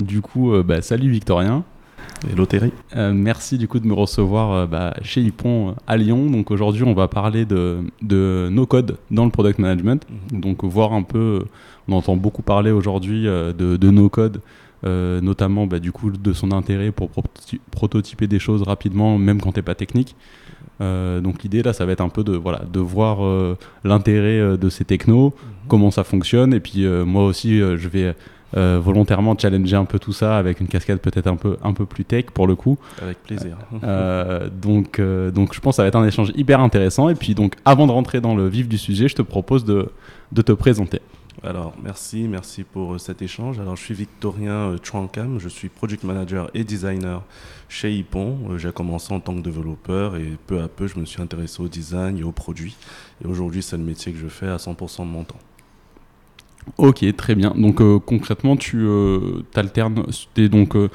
[0.00, 1.64] Du coup, euh, bah, salut Victorien.
[2.30, 2.72] Hello Thierry.
[2.96, 6.30] Euh, merci du coup de me recevoir euh, bah, chez Ypon à Lyon.
[6.30, 10.04] Donc aujourd'hui, on va parler de, de no code dans le product management.
[10.32, 10.40] Mhm.
[10.40, 11.44] Donc voir un peu,
[11.88, 14.40] on entend beaucoup parler aujourd'hui de, de no code,
[14.82, 17.10] notamment bah, du coup de son intérêt pour
[17.70, 20.16] prototyper des choses rapidement, même quand t'es pas technique.
[20.80, 23.18] donc l'idée là, ça va être un peu de voilà de voir
[23.84, 25.68] l'intérêt de ces technos, Mhm.
[25.68, 28.14] comment ça fonctionne, et puis moi aussi je vais
[28.56, 31.86] euh, volontairement challenger un peu tout ça avec une cascade peut-être un peu, un peu
[31.86, 32.78] plus tech pour le coup.
[33.02, 33.56] Avec plaisir.
[33.82, 37.08] Euh, donc, euh, donc je pense que ça va être un échange hyper intéressant.
[37.08, 39.90] Et puis donc avant de rentrer dans le vif du sujet, je te propose de,
[40.30, 41.00] de te présenter.
[41.42, 43.58] Alors merci, merci pour cet échange.
[43.58, 47.22] Alors je suis Victorien Chouankam, je suis project manager et designer
[47.68, 48.56] chez Ypon.
[48.56, 51.68] J'ai commencé en tant que développeur et peu à peu je me suis intéressé au
[51.68, 52.76] design et aux produits.
[53.24, 55.40] Et aujourd'hui c'est le métier que je fais à 100% de mon temps.
[56.78, 57.52] Ok, très bien.
[57.56, 60.06] Donc euh, concrètement, tu euh, alternes.
[60.36, 60.88] Donc euh,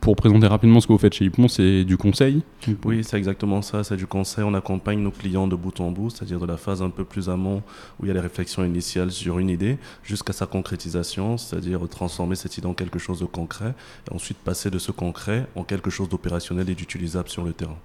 [0.00, 2.42] pour présenter rapidement ce que vous faites chez Ypon, c'est du conseil
[2.84, 3.84] Oui, c'est exactement ça.
[3.84, 4.44] C'est du conseil.
[4.44, 7.28] On accompagne nos clients de bout en bout, c'est-à-dire de la phase un peu plus
[7.28, 7.62] amont
[7.98, 12.36] où il y a les réflexions initiales sur une idée, jusqu'à sa concrétisation, c'est-à-dire transformer
[12.36, 13.74] cette idée en quelque chose de concret,
[14.08, 17.78] et ensuite passer de ce concret en quelque chose d'opérationnel et d'utilisable sur le terrain.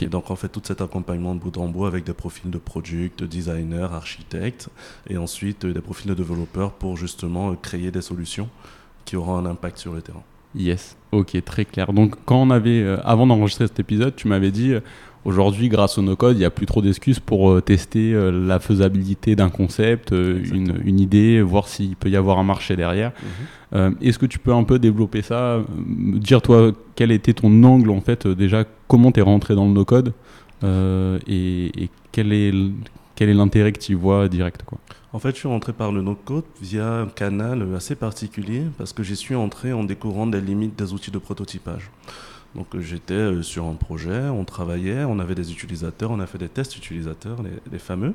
[0.00, 2.58] Et donc on fait tout cet accompagnement de bout en bout avec des profils de
[2.58, 4.68] product, de designer, architecte,
[5.08, 8.48] et ensuite des profils de développeurs pour justement créer des solutions
[9.04, 10.22] qui auront un impact sur le terrain.
[10.54, 11.92] Yes, ok, très clair.
[11.92, 14.80] Donc quand on avait, euh, avant d'enregistrer cet épisode, tu m'avais dit, euh,
[15.24, 18.58] aujourd'hui grâce au no-code, il n'y a plus trop d'excuses pour euh, tester euh, la
[18.58, 23.12] faisabilité d'un concept, euh, une, une, idée, voir s'il peut y avoir un marché derrière.
[23.12, 23.94] -hmm.
[24.02, 25.60] Est-ce que tu peux un peu développer ça,
[26.28, 29.72] dire toi quel était ton angle en fait, déjà comment tu es rentré dans le
[29.72, 30.12] no-code
[31.26, 32.52] et, et quel est
[33.16, 34.78] quel est l'intérêt que tu vois direct quoi?
[35.14, 39.02] En fait, je suis rentré par le no-code via un canal assez particulier parce que
[39.02, 41.90] j'y suis entré en découvrant des limites des outils de prototypage.
[42.54, 46.50] Donc j'étais sur un projet, on travaillait, on avait des utilisateurs, on a fait des
[46.50, 48.14] tests utilisateurs, les, les fameux.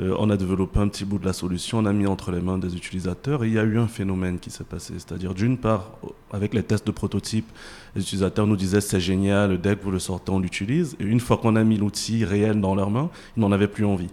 [0.00, 2.40] Euh, on a développé un petit bout de la solution, on a mis entre les
[2.40, 4.94] mains des utilisateurs et il y a eu un phénomène qui s'est passé.
[4.94, 5.92] C'est-à-dire d'une part,
[6.32, 7.46] avec les tests de prototype,
[7.94, 10.96] les utilisateurs nous disaient c'est génial, dès que vous le sortez, on l'utilise.
[10.98, 13.84] Et une fois qu'on a mis l'outil réel dans leurs mains, ils n'en avaient plus
[13.84, 14.10] envie.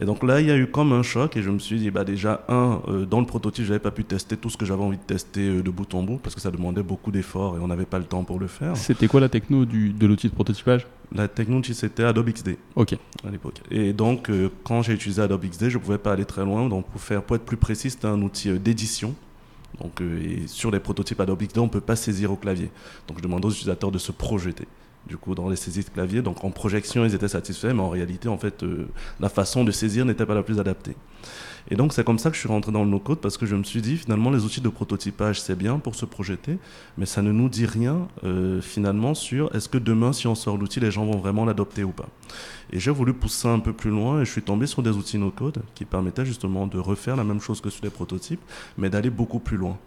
[0.00, 1.90] Et donc là, il y a eu comme un choc et je me suis dit,
[1.90, 4.64] bah déjà, un, euh, dans le prototype, je n'avais pas pu tester tout ce que
[4.64, 7.56] j'avais envie de tester euh, de bout en bout parce que ça demandait beaucoup d'efforts
[7.56, 8.76] et on n'avait pas le temps pour le faire.
[8.76, 10.86] C'était quoi la techno du, de l'outil de prototypage?
[11.12, 12.56] La techno, c'était Adobe XD.
[12.74, 12.96] Ok.
[13.26, 13.60] À l'époque.
[13.70, 16.68] Et donc, euh, quand j'ai utilisé Adobe XD, je ne pouvais pas aller très loin.
[16.68, 19.14] Donc, pour, faire, pour être plus précis, c'était un outil d'édition.
[19.80, 22.70] Donc, et sur les prototypes Adobe XD, on ne peut pas saisir au clavier.
[23.06, 24.66] Donc, je demandais aux utilisateurs de se projeter
[25.06, 26.22] du coup dans les saisies de clavier.
[26.22, 28.86] Donc en projection, ils étaient satisfaits, mais en réalité, en fait, euh,
[29.20, 30.96] la façon de saisir n'était pas la plus adaptée.
[31.70, 33.56] Et donc c'est comme ça que je suis rentré dans le no-code parce que je
[33.56, 36.58] me suis dit finalement les outils de prototypage c'est bien pour se projeter,
[36.98, 40.58] mais ça ne nous dit rien euh, finalement sur est-ce que demain si on sort
[40.58, 42.08] l'outil les gens vont vraiment l'adopter ou pas.
[42.70, 45.16] Et j'ai voulu pousser un peu plus loin et je suis tombé sur des outils
[45.16, 48.42] no-code qui permettaient justement de refaire la même chose que sur les prototypes,
[48.76, 49.78] mais d'aller beaucoup plus loin.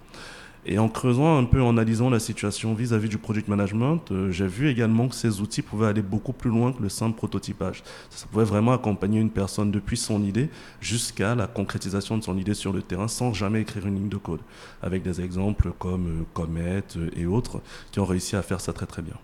[0.65, 4.31] Et en creusant un peu, en analysant la situation vis-à-vis -vis du project management, euh,
[4.31, 7.83] j'ai vu également que ces outils pouvaient aller beaucoup plus loin que le simple prototypage.
[8.09, 10.49] Ça, ça pouvait vraiment accompagner une personne depuis son idée
[10.81, 14.17] jusqu'à la concrétisation de son idée sur le terrain sans jamais écrire une ligne de
[14.17, 14.41] code.
[14.81, 18.73] Avec des exemples comme euh, Comet euh, et autres qui ont réussi à faire ça
[18.73, 19.15] très très bien.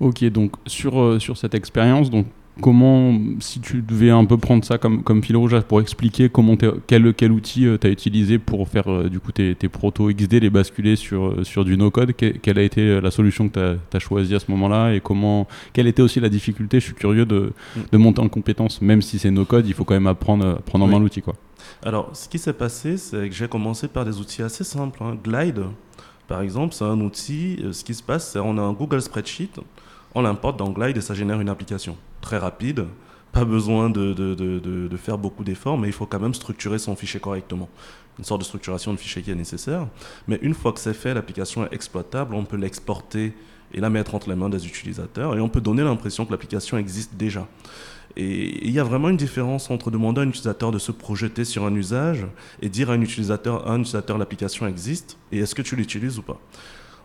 [0.00, 2.26] Ok, donc sur, euh, sur cette expérience, donc
[2.60, 6.56] comment, si tu devais un peu prendre ça comme, comme fil rouge pour expliquer comment
[6.56, 10.10] quel, quel outil euh, tu as utilisé pour faire euh, du coup tes, tes protos
[10.12, 13.96] XD, les basculer sur, sur du no-code, que, quelle a été la solution que tu
[13.96, 17.26] as, choisie à ce moment-là et comment, quelle était aussi la difficulté Je suis curieux
[17.26, 17.52] de,
[17.90, 20.88] de monter en compétence, même si c'est no-code, il faut quand même apprendre prendre en
[20.88, 21.02] main oui.
[21.02, 21.22] l'outil.
[21.22, 21.34] quoi.
[21.82, 25.02] Alors, ce qui s'est passé, c'est que j'ai commencé par des outils assez simples.
[25.02, 25.16] Hein.
[25.22, 25.64] Glide,
[26.26, 29.50] par exemple, c'est un outil, ce qui se passe, c'est on a un Google Spreadsheet,
[30.14, 32.86] on l'importe dans Glide et ça génère une application très rapide.
[33.32, 36.78] Pas besoin de, de, de, de faire beaucoup d'efforts, mais il faut quand même structurer
[36.78, 37.68] son fichier correctement.
[38.18, 39.86] Une sorte de structuration de fichier qui est nécessaire.
[40.26, 43.34] Mais une fois que c'est fait, l'application est exploitable, on peut l'exporter
[43.72, 46.78] et la mettre entre les mains des utilisateurs et on peut donner l'impression que l'application
[46.78, 47.46] existe déjà.
[48.16, 51.44] Et il y a vraiment une différence entre demander à un utilisateur de se projeter
[51.44, 52.26] sur un usage
[52.62, 56.22] et dire à un utilisateur, un utilisateur l'application existe et est-ce que tu l'utilises ou
[56.22, 56.40] pas?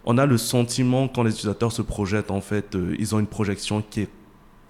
[0.05, 3.27] on a le sentiment quand les utilisateurs se projettent, en fait, euh, ils ont une
[3.27, 4.09] projection qui est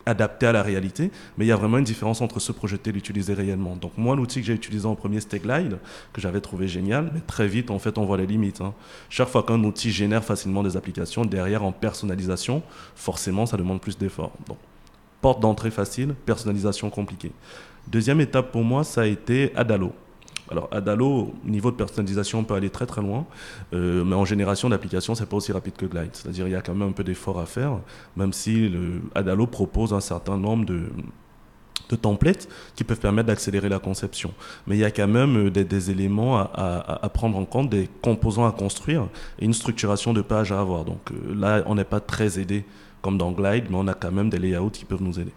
[0.06, 2.94] adaptée à la réalité, mais il y a vraiment une différence entre se projeter et
[2.94, 3.76] l'utiliser réellement.
[3.76, 5.78] Donc moi, l'outil que j'ai utilisé en premier, c'était Glide,
[6.12, 8.62] que j'avais trouvé génial, mais très vite, en fait, on voit les limites.
[8.62, 8.74] Hein.
[9.10, 12.64] Chaque fois qu'un outil génère facilement des applications, derrière, en personnalisation,
[12.96, 14.34] forcément, ça demande plus d'efforts.
[14.48, 14.58] Donc,
[15.22, 17.32] porte d'entrée facile, personnalisation compliquée.
[17.88, 19.94] Deuxième étape pour moi, ça a été Adalo.
[20.51, 23.25] Alors, Adalo, niveau de personnalisation, on peut aller très très loin,
[23.74, 26.10] euh, mais en génération d'applications, c'est pas aussi rapide que Glide.
[26.13, 27.80] C'est-à-dire, il y a quand même un peu d'effort à faire,
[28.18, 28.72] même si
[29.16, 30.90] Adalo propose un certain nombre de,
[31.90, 34.34] de templates qui peuvent permettre d'accélérer la conception.
[34.68, 37.89] Mais il y a quand même euh, des, éléments à, à, prendre en compte, des
[38.01, 39.07] composants à construire
[39.39, 40.86] et une structuration de page à avoir.
[40.86, 42.66] Donc euh, là, on n'est pas très aidé
[43.04, 45.34] comme dans Glide, mais on a quand même des layouts qui peuvent nous aider.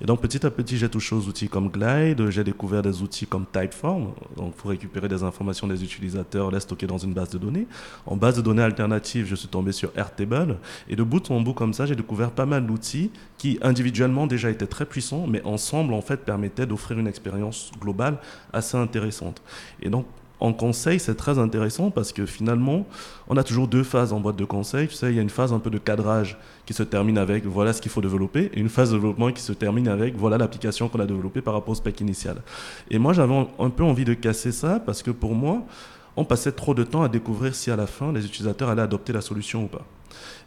[0.00, 3.26] Et donc petit à petit, j'ai touché aux outils comme Glide, j'ai découvert des outils
[3.26, 7.38] comme Typeform, donc pour récupérer des informations des utilisateurs, les stocker dans une base de
[7.38, 7.66] données.
[8.06, 10.56] En base de données alternative, je suis tombé sur Airtable,
[10.88, 14.48] et de bout en bout comme ça, j'ai découvert pas mal d'outils qui individuellement déjà
[14.50, 18.16] étaient très puissants, mais ensemble en fait permettaient d'offrir une expérience globale
[18.54, 19.42] assez intéressante.
[19.82, 20.06] Et donc
[20.40, 22.86] en conseil, c'est très intéressant parce que finalement,
[23.28, 24.88] on a toujours deux phases en boîte de conseil.
[24.88, 27.44] Tu sais, il y a une phase un peu de cadrage qui se termine avec
[27.44, 30.38] voilà ce qu'il faut développer et une phase de développement qui se termine avec voilà
[30.38, 32.42] l'application qu'on a développée par rapport au spec initial.
[32.90, 35.62] Et moi, j'avais un peu envie de casser ça parce que pour moi,
[36.16, 39.12] on passait trop de temps à découvrir si à la fin les utilisateurs allaient adopter
[39.12, 39.84] la solution ou pas.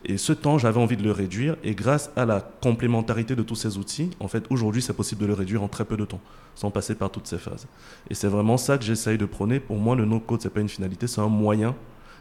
[0.05, 1.55] Et ce temps, j'avais envie de le réduire.
[1.63, 5.27] Et grâce à la complémentarité de tous ces outils, en fait, aujourd'hui, c'est possible de
[5.27, 6.19] le réduire en très peu de temps,
[6.55, 7.67] sans passer par toutes ces phases.
[8.09, 9.59] Et c'est vraiment ça que j'essaye de prôner.
[9.59, 11.75] Pour moi, le no-code, ce n'est pas une finalité, c'est un moyen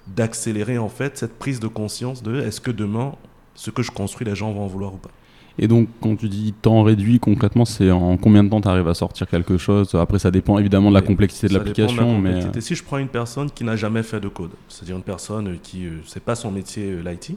[0.07, 3.15] d'accélérer, en fait, cette prise de conscience de est-ce que demain,
[3.55, 5.11] ce que je construis, les gens vont en vouloir ou pas.
[5.59, 8.89] Et donc, quand tu dis temps réduit, concrètement, c'est en combien de temps tu arrives
[8.89, 9.95] à sortir quelque chose?
[9.95, 12.19] Après, ça dépend évidemment de la complexité de l'application.
[12.19, 12.45] Mais...
[12.45, 15.59] Euh, si je prends une personne qui n'a jamais fait de code, c'est-à-dire une personne
[15.63, 17.37] qui, euh, c'est pas son métier, euh, l'IT,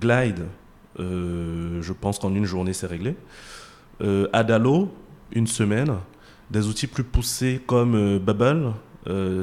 [0.00, 0.44] Glide,
[0.98, 3.14] je pense qu'en une journée, c'est réglé.
[4.32, 4.92] Adalo,
[5.32, 5.94] une semaine.
[6.50, 8.72] Des outils plus poussés comme Bubble,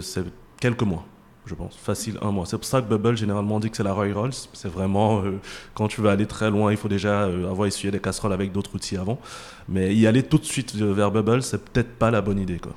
[0.01, 0.24] c'est
[0.59, 1.06] quelques mois
[1.45, 1.75] je pense.
[1.75, 2.45] Facile, un mois.
[2.45, 4.33] C'est pour ça que Bubble, généralement, dit que c'est la Roy Rolls.
[4.53, 5.39] C'est vraiment, euh,
[5.74, 8.51] quand tu veux aller très loin, il faut déjà euh, avoir essuyé des casseroles avec
[8.51, 9.19] d'autres outils avant.
[9.69, 12.59] Mais y aller tout de suite vers Bubble, c'est peut-être pas la bonne idée.
[12.59, 12.74] Quoi.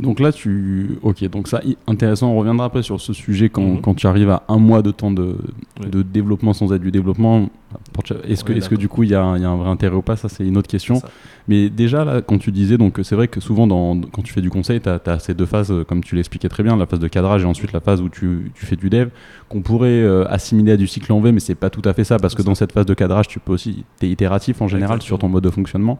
[0.00, 0.98] Donc là, tu.
[1.02, 2.30] Ok, donc ça, intéressant.
[2.30, 3.80] On reviendra après sur ce sujet quand, mhm.
[3.80, 5.36] quand tu arrives à un mois de temps de,
[5.80, 7.48] de développement sans aide du développement.
[8.24, 10.16] Est-ce que, est que du coup, il y, y, a un vrai intérêt ou pas?
[10.16, 11.02] Ça, c'est une autre question.
[11.48, 14.40] Mais déjà, là, quand tu disais, donc c'est vrai que souvent, dans, quand tu fais
[14.40, 17.08] du conseil, tu as, ces deux phases, comme tu l'expliquais très bien, la phase de
[17.08, 19.08] cadrage et ensuite la phase où tu, tu fais du dev,
[19.48, 22.04] qu'on pourrait euh, assimiler à du cycle en V, mais c'est pas tout à fait
[22.04, 23.84] ça, parce que dans cette phase de cadrage, tu peux aussi.
[23.98, 25.98] Tu es itératif en général sur ton mode de fonctionnement.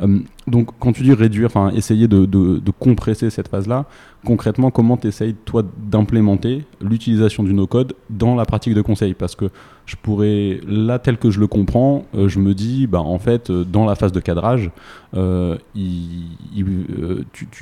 [0.00, 3.86] Euh, donc, quand tu dis réduire, enfin, essayer de, compresser cette phase-là,
[4.24, 9.14] concrètement, comment tu essayes, toi, d'implémenter l'utilisation du no-code dans la pratique de conseil?
[9.14, 9.46] Parce que
[9.86, 13.50] je pourrais, là, tel que je le comprends, euh, je me dis, bah, en fait,
[13.50, 14.70] euh, dans la phase de cadrage,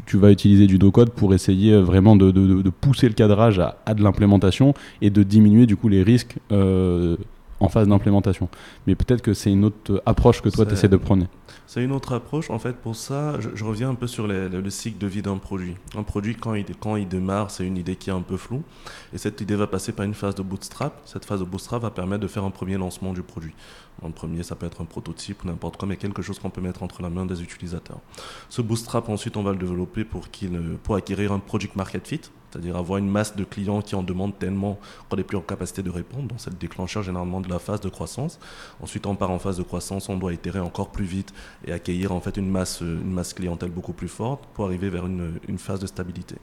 [0.07, 3.95] tu, vas utiliser du no-code pour essayer vraiment de, de, pousser le cadrage à, à
[3.95, 6.37] de l'implémentation et de diminuer, du coup, les risques
[7.61, 8.49] en phase d'implémentation.
[8.87, 11.27] Mais peut-être que c'est une autre approche que toi, tu essaies de prôner.
[11.67, 12.51] C'est une autre approche.
[12.51, 15.77] En fait, pour ça, je, reviens un peu sur le cycle de vie d'un produit.
[15.97, 18.63] Un produit, quand il, quand il démarre, c'est une idée qui est un peu floue.
[19.13, 21.01] Et cette idée va passer par une phase de bootstrap.
[21.05, 23.55] Cette phase de bootstrap va permettre de faire un premier lancement du produit.
[24.03, 26.61] En premier, ça peut être un prototype ou n'importe quoi, mais quelque chose qu'on peut
[26.61, 28.01] mettre entre la main des utilisateurs.
[28.51, 32.21] Ce bootstrap, ensuite, on va le développer pour, qu'il, pour acquérir un product market fit
[32.57, 35.83] c'est-à-dire avoir une masse de clients qui en demandent tellement qu'on n'est plus en capacité
[35.83, 36.29] de répondre.
[36.29, 38.39] Donc c'est le déclencheur généralement de la phase de croissance.
[38.83, 41.35] Ensuite, on part en phase de croissance, on doit itérer encore plus vite
[41.67, 45.07] et accueillir en fait une masse, une masse clientèle beaucoup plus forte pour arriver vers
[45.07, 46.37] une, phase de stabilité.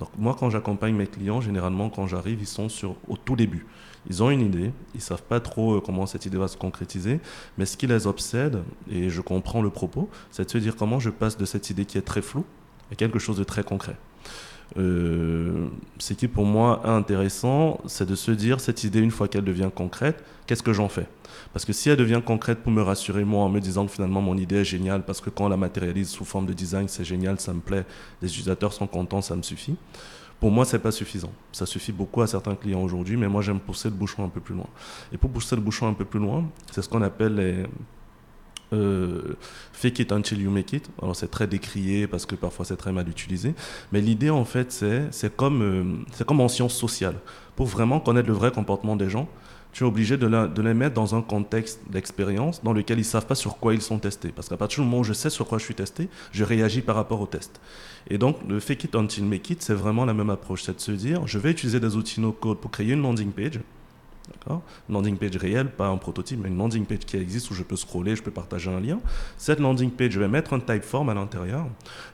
[0.00, 3.66] Donc moi, quand j'accompagne mes clients, généralement quand j'arrive, ils sont sur, au tout début.
[4.08, 7.20] Ils ont une idée, ils savent pas trop euh, comment cette idée va se concrétiser,
[7.58, 10.98] mais ce qui les obsède, et je comprends le propos, c'est de se dire comment
[10.98, 12.44] je passe de cette idée qui est très floue
[12.92, 13.96] à quelque chose de très concret.
[14.76, 15.68] Euh,
[15.98, 19.44] ce qui pour moi est intéressant, c'est de se dire cette idée, une fois qu'elle
[19.44, 21.06] devient concrète, qu'est-ce que j'en fais?
[21.52, 24.20] Parce que si elle devient concrète pour me rassurer, moi, en me disant que finalement
[24.20, 27.04] mon idée est géniale, parce que quand on la matérialise sous forme de design, c'est
[27.04, 27.84] génial, ça me plaît,
[28.22, 29.76] les utilisateurs sont contents, ça me suffit.
[30.40, 31.32] Pour moi, c'est pas suffisant.
[31.52, 34.40] Ça suffit beaucoup à certains clients aujourd'hui, mais moi, j'aime pousser le bouchon un peu
[34.40, 34.66] plus loin.
[35.12, 37.64] Et pour pousser le bouchon un peu plus loin, c'est ce qu'on appelle les
[38.72, 39.36] euh,
[39.72, 40.88] fake it until you make it.
[41.02, 43.54] Alors c'est très décrié parce que parfois c'est très mal utilisé.
[43.92, 47.16] Mais l'idée en fait c'est, comme, euh, c'est comme en sciences sociales.
[47.56, 49.28] Pour vraiment connaître le vrai comportement des gens,
[49.72, 53.06] tu es obligé de, de les mettre dans un contexte d'expérience dans lequel ils ne
[53.06, 54.28] savent pas sur quoi ils sont testés.
[54.28, 56.80] Parce qu'à partir du moment où je sais sur quoi je suis testé, je réagis
[56.80, 57.60] par rapport au test.
[58.08, 60.62] Et donc le fake it until make it, c'est vraiment la même approche.
[60.62, 63.60] C'est de se dire, je vais utiliser des outils no-code pour créer une landing page
[64.48, 67.62] Une landing page réelle, pas un prototype, mais une landing page qui existe où je
[67.62, 69.00] peux scroller, je peux partager un lien.
[69.38, 71.66] Cette landing page, je vais mettre un type form à l'intérieur.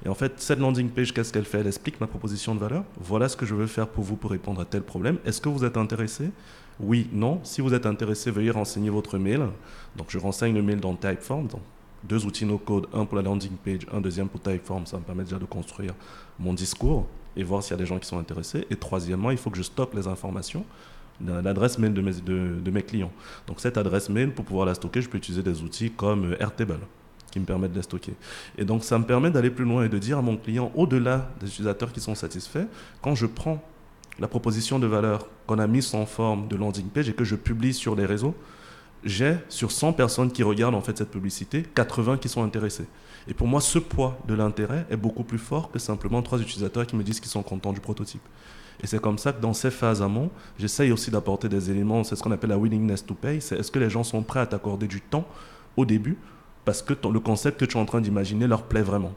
[0.05, 1.61] Et en fait, cette landing page, qu'est-ce qu'elle fait?
[1.61, 2.85] Elle explique ma proposition de valeur.
[3.01, 5.19] Voilà ce que je veux faire pour vous pour répondre à tel problème.
[5.25, 6.31] Est-ce que vous êtes intéressé?
[6.79, 7.41] Oui, non.
[7.43, 9.49] Si vous êtes intéressé, veuillez renseigner votre mail.
[9.97, 11.47] Donc, je renseigne le mail dans Typeform.
[11.49, 11.61] Donc,
[12.05, 14.87] deux outils no-code, un pour la landing page, un deuxième pour Typeform.
[14.87, 15.95] Ça me permet déjà de construire
[16.39, 18.67] mon discours et voir s'il y a des gens qui sont intéressés.
[18.71, 20.65] Et troisièmement, il faut que je stocke les informations
[21.27, 23.13] l'adresse mail de mes, de, mes, clients.
[23.47, 26.43] Donc cette adresse mail, pour pouvoir la stocker, je peux utiliser des outils comme euh,
[26.43, 26.79] Airtable
[27.31, 28.15] qui me permettent de la stocker.
[28.59, 31.31] Et donc ça me permet d'aller plus loin et de dire à mon client, au-delà
[31.41, 32.67] des utilisateurs qui sont satisfaits,
[33.03, 33.63] quand je prends
[34.19, 37.37] la proposition de valeur qu'on a mise en forme de landing page et que je
[37.37, 38.35] publie sur les réseaux,
[39.05, 42.87] j'ai sur 100 personnes qui regardent en fait cette publicité, 80 qui sont intéressés.
[43.29, 46.87] Et pour moi, ce poids de l'intérêt est beaucoup plus fort que simplement trois utilisateurs
[46.87, 48.23] qui me disent qu'ils sont contents du prototype.
[48.83, 52.17] Et c'est comme ça que dans ces phases amont, j'essaye aussi d'apporter des éléments, c'est
[52.17, 54.47] ce qu'on appelle la willingness to pay, c'est est-ce que les gens sont prêts à
[54.47, 55.27] t'accorder du temps
[55.77, 56.17] au début
[56.65, 59.13] parce que le concept que tu es en train d'imaginer leur plaît vraiment.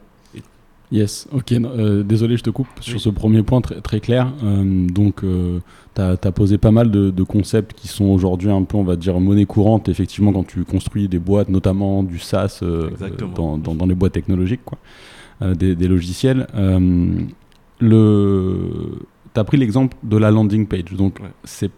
[0.92, 1.52] Yes, ok.
[1.52, 4.32] Euh, désolé, je te coupe sur ce premier point très, très clair.
[4.42, 5.60] Euh, donc, euh,
[5.94, 9.18] tu as, posé pas mal de, concepts qui sont aujourd'hui un peu, on va dire,
[9.18, 12.60] monnaie courante, effectivement, quand tu construis des boîtes, notamment du SaaS
[13.34, 14.78] dans, dans, les boîtes technologiques, quoi,
[15.54, 16.46] des, des, logiciels.
[17.80, 18.98] le
[19.34, 20.92] tu as pris l'exemple de la landing page.
[20.92, 21.70] Donc, c'est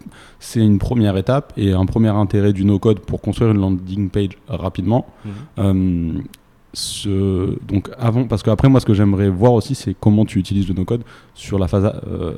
[0.57, 5.07] une première étape et un premier intérêt du no-code pour construire une landing page rapidement.
[5.59, 6.13] Euh,
[6.77, 10.69] ce, donc avant, parce qu'après moi ce que j'aimerais voir aussi c'est comment tu utilises
[10.69, 12.35] le no-code sur la phase euh,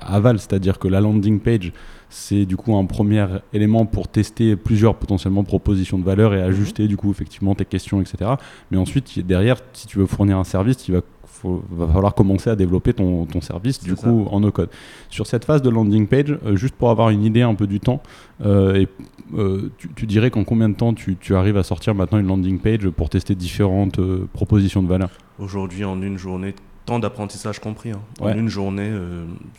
[0.00, 1.72] aval, c'est-à-dire que la landing page
[2.08, 6.48] c'est du coup un premier élément pour tester plusieurs potentiellement propositions de valeur et mhm.
[6.48, 8.32] ajuster du coup effectivement tes questions etc.
[8.72, 11.02] Mais ensuite derrière si tu veux fournir un service, il va
[11.44, 14.70] il va falloir commencer à développer ton, ton service du coup en no-code.
[15.08, 17.80] Sur cette phase de landing page, euh, juste pour avoir une idée un peu du
[17.80, 18.02] temps,
[18.44, 18.88] euh, et,
[19.34, 22.58] euh, tu, dirais qu'en combien de temps tu, tu, arrives à sortir maintenant une landing
[22.58, 24.00] page pour tester différentes
[24.32, 25.10] propositions de valeur?
[25.38, 27.90] Aujourd'hui, en une journée, temps d'apprentissage compris.
[27.90, 28.00] Hein.
[28.20, 28.90] En une journée,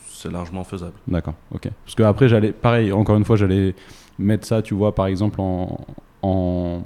[0.09, 0.93] c'est largement faisable.
[1.07, 1.69] D'accord, ok.
[1.85, 3.75] Parce que après, j'allais, pareil, encore une fois, j'allais
[4.17, 5.79] mettre ça, tu vois, par exemple, en,
[6.21, 6.81] en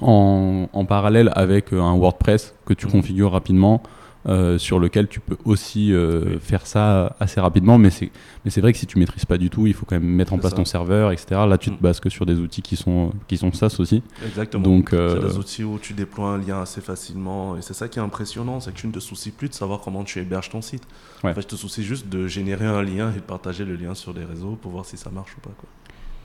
[0.00, 2.90] en, parallèle avec un WordPress que tu mmh.
[2.90, 3.82] configures rapidement
[4.28, 7.78] euh, sur lequel tu peux aussi euh, faire ça assez rapidement.
[7.78, 8.10] Mais c'est,
[8.44, 10.32] mais c'est vrai que si tu maîtrises pas du tout, il faut quand même mettre
[10.32, 11.42] en place ton serveur, etc.
[11.48, 11.80] Là, tu te mm.
[11.80, 14.02] bases que sur des outils qui sont, qui sont SaaS aussi.
[14.26, 14.62] Exactement.
[14.64, 17.56] Donc, euh, c'est des outils où tu déploies un lien assez facilement.
[17.56, 19.80] Et c'est ça qui est impressionnant, c'est que tu ne te soucies plus de savoir
[19.80, 20.82] comment tu héberges ton site.
[21.22, 23.94] En fait, je te soucie juste de générer un lien et de partager le lien
[23.94, 25.54] sur les réseaux pour voir si ça marche ou pas.
[25.56, 25.68] Quoi.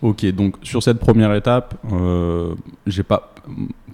[0.01, 2.55] Ok, donc sur cette première étape, euh,
[2.88, 3.36] j'ai pas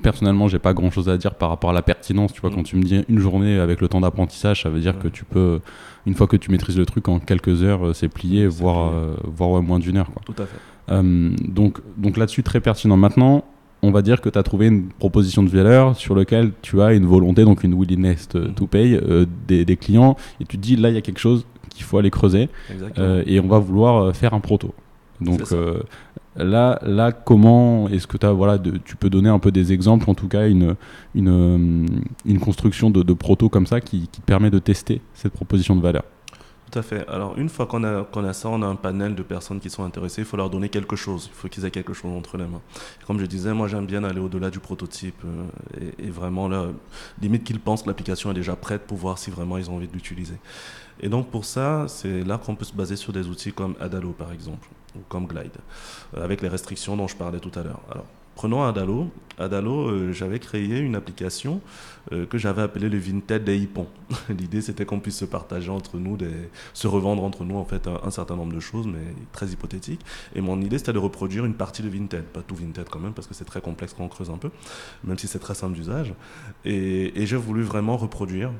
[0.07, 2.31] personnellement, j'ai pas grand chose à dire par rapport à la pertinence.
[2.31, 2.71] Tu vois, quand mm.
[2.71, 5.59] tu me dis une journée avec le temps d'apprentissage, ça veut dire que tu peux,
[6.05, 9.17] une fois que tu maîtrises le truc en quelques heures, euh, c'est plié, voire, euh,
[9.25, 10.09] voire moins d'une heure.
[10.09, 10.21] Quoi.
[10.25, 10.57] Tout à fait.
[10.91, 12.95] Euh, donc, donc là-dessus, très pertinent.
[12.95, 13.43] Maintenant,
[13.81, 16.93] on va dire que tu as trouvé une proposition de valeur sur laquelle tu as
[16.93, 18.67] une volonté, donc une willingness to mm.
[18.69, 19.01] pay
[19.45, 21.97] des, des, clients, et tu te dis là, il y a quelque chose qu'il faut
[21.97, 22.47] aller creuser,
[23.25, 24.73] et on va vouloir faire un proto.
[25.21, 25.81] Donc euh,
[26.37, 28.17] là, comment est-ce que
[28.79, 30.75] tu peux donner un peu des exemples, en tout cas une,
[31.15, 31.85] euh,
[32.39, 36.03] construction de, proto comme ça qui, te permet de tester cette proposition de valeur?
[36.69, 37.07] Tout à fait.
[37.07, 39.69] Alors, une fois qu'on a, qu'on a ça, on a un panel de personnes qui
[39.69, 40.21] sont intéressées.
[40.21, 41.29] Il faut leur donner quelque chose.
[41.31, 42.61] Il faut qu'ils aient quelque chose entre les mains.
[43.05, 46.65] comme je disais, moi, j'aime bien aller au-delà du prototype euh, et, vraiment, là,
[47.21, 49.87] limite qu'ils pensent que l'application est déjà prête pour voir si vraiment ils ont envie
[49.87, 50.35] de l'utiliser.
[50.99, 54.11] Et donc, pour ça, c'est là qu'on peut se baser sur des outils comme Adalo,
[54.11, 54.67] par exemple
[55.09, 55.57] comme Glide,
[56.15, 57.81] euh, avec les restrictions dont je parlais tout à l'heure.
[57.91, 59.09] Alors, prenons Adalo.
[59.39, 61.61] Adalo, euh, j'avais créé une application
[62.11, 63.87] euh, que j'avais appelée le Vinted des hippons.
[64.29, 66.17] L'idée, c'était qu'on puisse se partager entre nous,
[66.73, 70.01] se revendre entre nous, en fait, un, certain nombre de choses, mais très hypothétique.
[70.35, 72.23] Et mon idée, c'était de reproduire une partie de Vinted.
[72.23, 74.49] Pas tout Vinted quand même, parce que c'est très complexe quand on creuse un peu,
[75.03, 76.13] même si c'est très simple d'usage.
[76.65, 78.51] Et, et j'ai voulu vraiment reproduire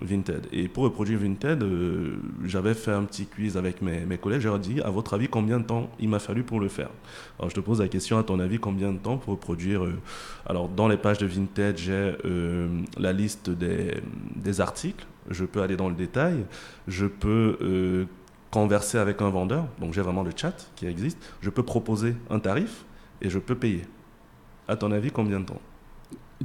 [0.00, 0.46] Vinted.
[0.52, 4.40] Et pour reproduire Vinted, euh, j'avais fait un petit quiz avec mes, mes collègues.
[4.40, 6.90] J'ai dit, à votre avis, combien de temps il m'a fallu pour le faire?
[7.38, 9.98] Alors, je te pose la question, à ton avis, combien de temps pour reproduire euh,
[10.46, 13.94] Alors, dans les pages de Vinted, j'ai euh, la liste des,
[14.36, 15.06] des, articles.
[15.28, 16.44] Je peux aller dans le détail.
[16.88, 18.06] Je peux
[18.50, 19.66] converser avec un vendeur.
[19.80, 21.18] Donc, j'ai vraiment le chat qui existe.
[21.40, 22.84] Je peux proposer un tarif
[23.22, 23.82] et je peux payer.
[24.66, 25.60] À ton avis, combien de temps?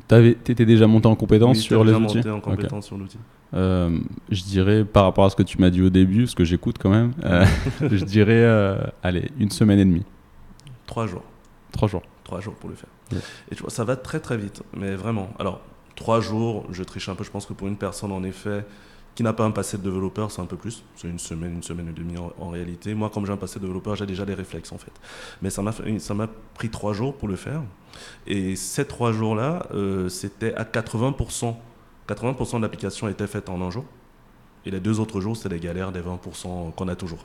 [0.07, 3.17] Tu étais déjà monté en compétence sur les outils monté en compétence sur l'outil.
[3.55, 6.43] Euh, je dirais, par rapport à ce que tu m'as dit au début, ce que
[6.43, 7.45] j'écoute quand même, euh,
[7.81, 10.05] je dirais, euh, allez, une semaine et demie.
[10.85, 11.23] Trois jours.
[11.71, 12.03] Trois jours.
[12.23, 12.89] Trois jours pour le faire.
[13.51, 15.29] Et tu vois, ça va très très vite, mais vraiment.
[15.39, 15.61] Alors,
[15.95, 18.65] trois jours, je triche un peu, je pense que pour une personne, en effet,
[19.13, 20.83] qui n'a pas un passé de développeur, c'est un peu plus.
[20.95, 22.93] C'est une semaine, une semaine et demie en, réalité.
[22.93, 24.91] Moi, comme j'ai un passé de développeur, j'ai déjà des réflexes en fait.
[25.41, 27.61] Mais ça m'a, ça m'a pris trois jours pour le faire.
[28.27, 29.67] Et ces trois jours-là,
[30.09, 31.55] c'était à 80%.
[32.07, 33.85] 80% de l'application était faite en un jour.
[34.65, 37.23] Et les deux autres jours, c'est les galères des 20% qu'on a toujours.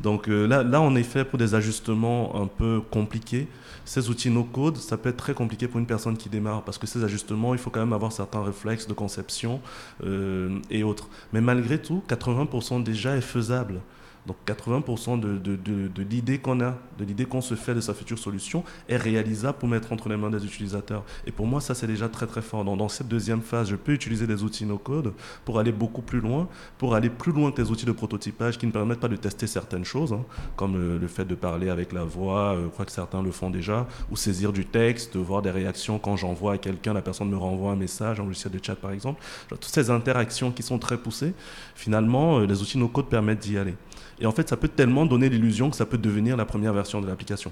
[0.00, 3.46] Donc euh, là, là, est fait pour des ajustements un peu compliqués.
[3.84, 6.88] Ces outils no-code, ça peut être très compliqué pour une personne qui démarre parce que
[6.88, 9.60] ces ajustements, il faut quand même avoir certains réflexes de conception
[10.04, 11.08] euh, et autres.
[11.32, 13.80] Mais malgré tout, 80% déjà est faisable.
[14.26, 18.64] Donc 80% de, l'idée qu'on a, de l'idée qu'on se fait de sa future solution
[18.88, 21.04] est réalisable pour mettre entre les mains des utilisateurs.
[21.26, 22.64] Et pour moi, ça c'est déjà très très fort.
[22.64, 25.12] Donc, dans cette deuxième phase, je peux utiliser des outils no-code
[25.44, 26.48] pour aller beaucoup plus loin,
[26.78, 29.46] pour aller plus loin que les outils de prototypage qui ne permettent pas de tester
[29.46, 30.24] certaines choses, hein,
[30.56, 33.50] comme le, fait de parler avec la voix, euh, je crois que certains le font
[33.50, 37.36] déjà, ou saisir du texte, voir des réactions quand j'envoie à quelqu'un, la personne me
[37.36, 39.20] renvoie un message, un logiciel de chat par exemple.
[39.48, 41.34] toutes ces interactions qui sont très poussées,
[41.74, 43.74] finalement, euh, les outils no-code permettent d'y aller.
[44.20, 47.00] Et en fait, ça peut tellement donner l'illusion que ça peut devenir la première version
[47.00, 47.50] de l'application.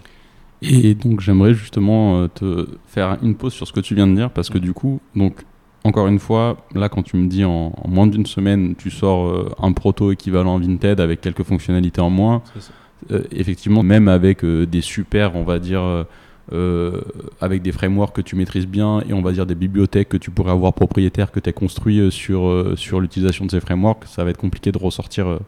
[0.60, 4.14] Et donc, j'aimerais justement euh, te faire une pause sur ce que tu viens de
[4.14, 5.44] dire, parce que du coup, donc,
[5.84, 9.50] encore une fois, là, quand tu me dis en, moins d'une semaine, tu sors euh,
[9.60, 12.42] un proto équivalent Vinted avec quelques fonctionnalités en moins,
[13.10, 16.04] euh, effectivement, même avec des super, on va dire,
[16.52, 17.00] euh,
[17.40, 20.30] avec des frameworks que tu maîtrises bien et on va dire des bibliothèques que tu
[20.30, 24.30] pourrais avoir propriétaires que tu as construit sur, sur l'utilisation de ces frameworks, ça va
[24.30, 25.38] être compliqué de ressortir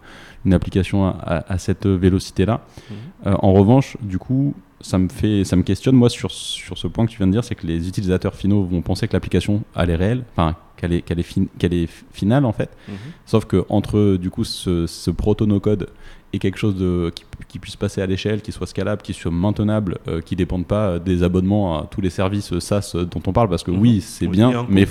[0.45, 2.63] une application à, cette vélocité-là.
[2.91, 3.37] Mhm.
[3.43, 7.07] en revanche, du coup, ça me, fait, ça me questionne, moi, sur, sur ce point
[7.07, 9.91] que tu viens de dire, c'est que les utilisateurs finaux vont penser que l'application, elle
[9.91, 12.71] est réelle, enfin, qu'elle est, qu'elle est, qu'elle est finale, en fait.
[12.89, 12.95] Mhm.
[13.27, 15.89] Sauf que entre, du coup, ce, ce proto-no-code
[16.33, 17.13] et quelque chose de,
[17.49, 20.67] qui, puisse passer à l'échelle, qui soit scalable, qui soit maintenable, euh, qui ne dépende
[20.67, 24.01] pas des abonnements à tous les services SaaS dont on parle, parce que oui, mhm.
[24.01, 24.87] c'est bien, mais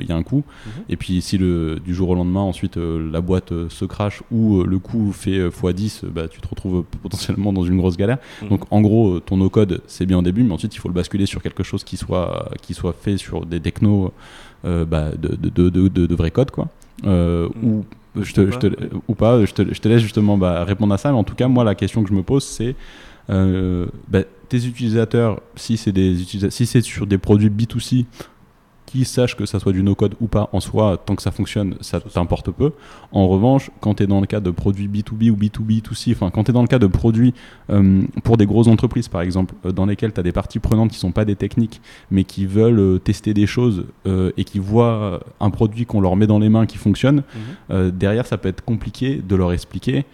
[0.00, 0.44] il y a un coût.
[0.66, 0.72] Mhm.
[0.88, 4.22] Et puis si le, du jour au lendemain, ensuite, euh, la boîte euh, se crache
[4.30, 8.18] ou le coût fait x10, bah, tu te retrouves potentiellement dans une grosse galère.
[8.48, 11.26] Donc en gros, ton no-code, c'est bien au début, mais ensuite, il faut le basculer
[11.26, 14.12] sur quelque chose qui soit, qui soit fait sur des technos
[14.64, 16.68] bah, de, de, de, de, vrai code, quoi.
[17.04, 17.84] ou
[18.20, 18.66] je te, je te,
[19.08, 21.10] ou pas, je te, je te laisse justement bah, répondre à ça.
[21.10, 22.74] Mais en tout cas, moi, la question que je me pose, c'est
[23.30, 25.92] euh, bah, tes utilisateurs, si c'est
[26.50, 28.04] si c'est sur des produits B2C,
[28.94, 31.74] qu'ils sachent que ça soit du no-code ou pas en soi, tant que ça fonctionne,
[31.80, 32.72] ça t'importe peu.
[33.10, 36.44] En revanche, quand tu es dans le cas de produits B2B ou B2B2C, enfin quand
[36.44, 37.34] tu es dans le cas de produits
[37.70, 40.90] euh, pour des grosses entreprises par exemple, euh, dans lesquelles tu as des parties prenantes
[40.92, 41.80] qui sont pas des techniques,
[42.12, 43.84] mais qui veulent euh, tester des choses
[44.36, 47.22] et qui voient un produit qu'on leur met dans les mains qui fonctionne,
[47.70, 47.90] mhm.
[47.90, 50.04] derrière ça peut être compliqué de leur expliquer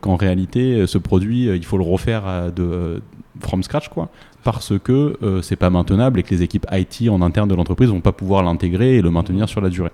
[0.00, 3.00] qu'en réalité ce produit, il faut le refaire de,
[3.40, 4.10] from scratch quoi
[4.44, 7.88] parce que euh, c'est pas maintenable et que les équipes IT en interne de l'entreprise
[7.88, 9.90] vont pas pouvoir l'intégrer et le maintenir sur la durée.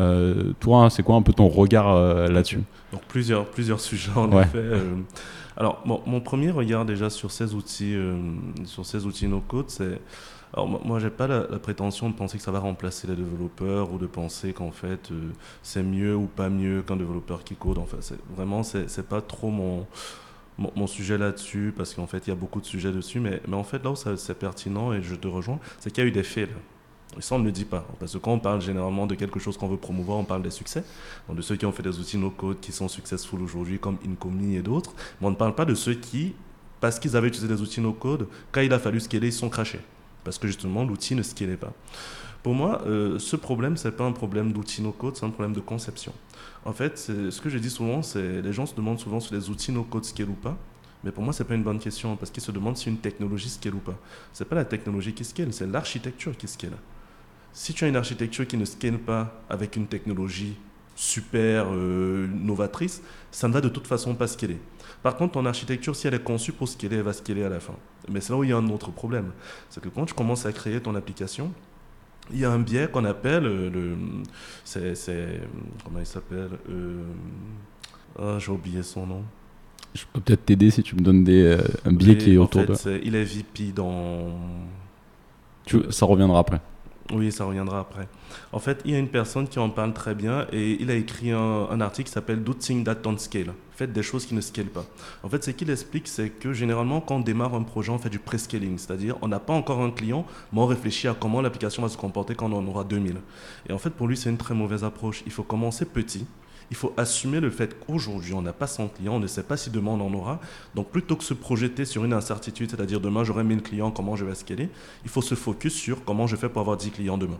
[0.00, 2.60] Euh, toi, c'est quoi un peu ton regard euh, là-dessus?
[2.92, 4.64] Donc plusieurs, plusieurs sujets en effet.
[5.56, 7.96] alors mon premier regard déjà sur ces outils,
[8.64, 10.00] sur ces outils no-code, c'est
[10.52, 13.98] alors moi, j'ai pas la, prétention de penser que ça va remplacer les développeurs ou
[13.98, 15.10] de penser qu'en fait
[15.62, 17.78] c'est mieux ou pas mieux qu'un développeur qui code.
[17.78, 17.98] Enfin,
[18.36, 19.86] vraiment c'est pas trop mon
[20.60, 23.56] mon, sujet là-dessus, parce qu'en fait, il y a beaucoup de sujets dessus, mais, mais
[23.56, 26.12] en fait, là où c'est pertinent, et je te rejoins, c'est qu'il y a eu
[26.12, 26.48] des faits.
[26.50, 26.56] Là.
[27.18, 27.86] Et ça, on ne le dit pas.
[27.98, 30.50] Parce que quand on parle généralement de quelque chose qu'on veut promouvoir, on parle des
[30.50, 30.84] succès.
[31.26, 34.56] Donc de ceux qui ont fait des outils no-code qui sont successful aujourd'hui, comme Incomni
[34.56, 34.92] et d'autres.
[35.20, 36.34] Mais on ne parle pas de ceux qui,
[36.80, 39.80] parce qu'ils avaient utilisé des outils no-code, quand il a fallu scaler, ils sont crachés.
[40.22, 41.72] Parce que justement, l'outil ne scalait pas.
[42.42, 45.52] Pour moi, euh, ce problème, ce n'est pas un problème d'outils no-code, c'est un problème
[45.52, 46.12] de conception.
[46.64, 49.48] En fait, ce que je dis souvent, c'est les gens se demandent souvent si les
[49.48, 50.58] outils no-code scale ou pas.
[51.02, 52.98] Mais pour moi, ce n'est pas une bonne question parce qu'ils se demandent si une
[52.98, 53.98] technologie scale ou pas.
[54.32, 56.76] Ce n'est pas la technologie qui scale, c'est l'architecture qui scale.
[57.52, 60.56] Si tu as une architecture qui ne scale pas avec une technologie
[60.94, 64.60] super euh, novatrice, ça ne va de toute façon pas scaler.
[65.02, 67.58] Par contre, ton architecture, si elle est conçue pour scaler, elle va scaler à la
[67.58, 67.74] fin.
[68.08, 69.32] Mais c'est là où il y a un autre problème.
[69.70, 71.52] C'est que quand tu commences à créer ton application,
[72.32, 73.96] il y a un biais qu'on appelle euh, le.
[74.64, 75.40] C'est.
[75.84, 77.02] Comment il s'appelle euh,
[78.18, 79.22] ah, J'ai oublié son nom.
[79.94, 82.64] Je peux peut-être t'aider si tu me donnes des, euh, un biais qui est autour
[82.64, 82.74] de.
[83.02, 84.38] il est VP dans.
[85.66, 86.60] Tu, ça reviendra après.
[87.12, 88.06] Oui, ça reviendra après.
[88.52, 90.94] En fait, il y a une personne qui en parle très bien et il a
[90.94, 93.52] écrit un, article qui s'appelle Do Things That Don't Scale.
[93.72, 94.84] Faites des choses qui ne scalent pas.
[95.24, 98.10] En fait, ce qu'il explique, c'est que généralement, quand on démarre un projet, on fait
[98.10, 101.82] du pre-scaling, c'est-à-dire on n'a pas encore un client, mais on réfléchit à comment l'application
[101.82, 103.16] va se comporter quand on en aura 2000.
[103.68, 105.22] Et en fait, pour lui, c'est une très mauvaise approche.
[105.26, 106.26] Il faut commencer petit
[106.70, 109.56] il faut assumer le fait qu'aujourd'hui, on n'a pas 100 clients, on ne sait pas
[109.56, 110.40] si demain on en aura.
[110.74, 114.24] Donc plutôt que se projeter sur une incertitude, c'est-à-dire demain j'aurai 1000 clients, comment je
[114.24, 114.68] vais scaler,
[115.04, 117.38] il faut se focus sur comment je fais pour avoir 10 clients demain.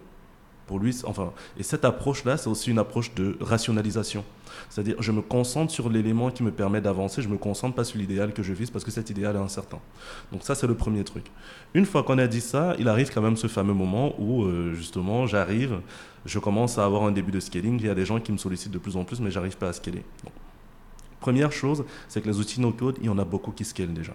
[0.79, 4.25] Lui, enfin, et cette approche-là, c'est aussi une approche de rationalisation.
[4.69, 7.99] C'est-à-dire, je me concentre sur l'élément qui me permet d'avancer, je me concentre pas sur
[7.99, 9.79] l'idéal que je vise parce que cet idéal est incertain.
[10.33, 11.27] Donc ça, c'est le premier truc.
[11.75, 14.75] Une fois qu'on a dit ça, il arrive quand même ce fameux moment où, euh,
[14.75, 15.81] justement, j'arrive,
[16.27, 17.79] je commence à avoir un début de scaling.
[17.81, 19.69] Il y a des gens qui me sollicitent de plus en plus, mais j'arrive pas
[19.69, 20.03] à scaler.
[21.21, 24.15] Première chose, c'est que les outils no-code, il y en a beaucoup qui scalent déjà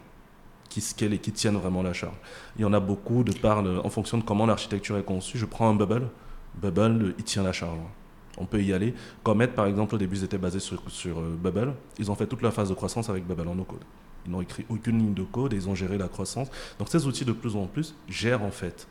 [0.75, 2.17] qui scalent et qui tiennent vraiment la charge.
[2.57, 5.37] Il y en a beaucoup de par, en fonction de comment l'architecture est conçue.
[5.37, 6.09] Je prends un Bubble,
[6.61, 7.79] Bubble, il tient la charge.
[8.37, 8.93] On peut y aller.
[9.23, 11.73] Comet, par exemple, au début, ils étaient basés sur, sur euh, Bubble.
[11.99, 13.83] Ils ont fait toute la phase de croissance avec Bubble en no-code.
[14.25, 16.49] Ils n'ont écrit aucune ligne de code et ils ont géré la croissance.
[16.79, 18.87] Donc ces outils, de plus en plus, gèrent en fait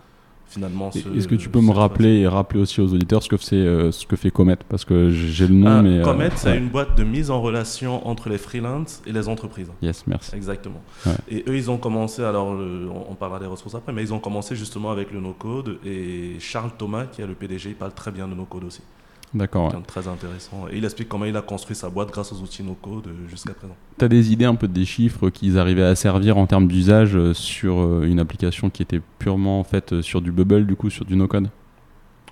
[0.47, 0.91] finalement.
[0.91, 3.93] Est-ce que tu peux me rappeler et rappeler aussi aux auditeurs ce que, c'est, euh,
[3.93, 4.57] ce que fait Comet?
[4.69, 5.99] Parce que j'ai le nom, ah, mais.
[5.99, 9.71] Euh, Comet, c'est une boîte de mise en relation entre les freelances et les entreprises.
[9.83, 10.35] Yes, merci.
[10.35, 10.83] Exactement.
[11.29, 12.57] Et eux, ils ont commencé, alors
[13.09, 16.73] on parlera des ressources après, mais ils ont commencé justement avec le no-code et Charles
[16.77, 18.83] Thomas, qui est le PDG, il parle très bien de no-code aussi.
[19.35, 19.75] D'accord.
[19.87, 20.69] Très intéressant.
[20.71, 23.53] Et il explique comment il a construit sa boîte grâce aux outils no-code euh, jusqu'à
[23.53, 23.75] présent.
[23.99, 27.17] Tu as des idées un peu des chiffres qu'ils arrivaient à servir en termes d'usage
[27.17, 31.05] euh, sur euh, une application qui était purement faite sur du Bubble, du coup, sur
[31.05, 31.49] du no-code?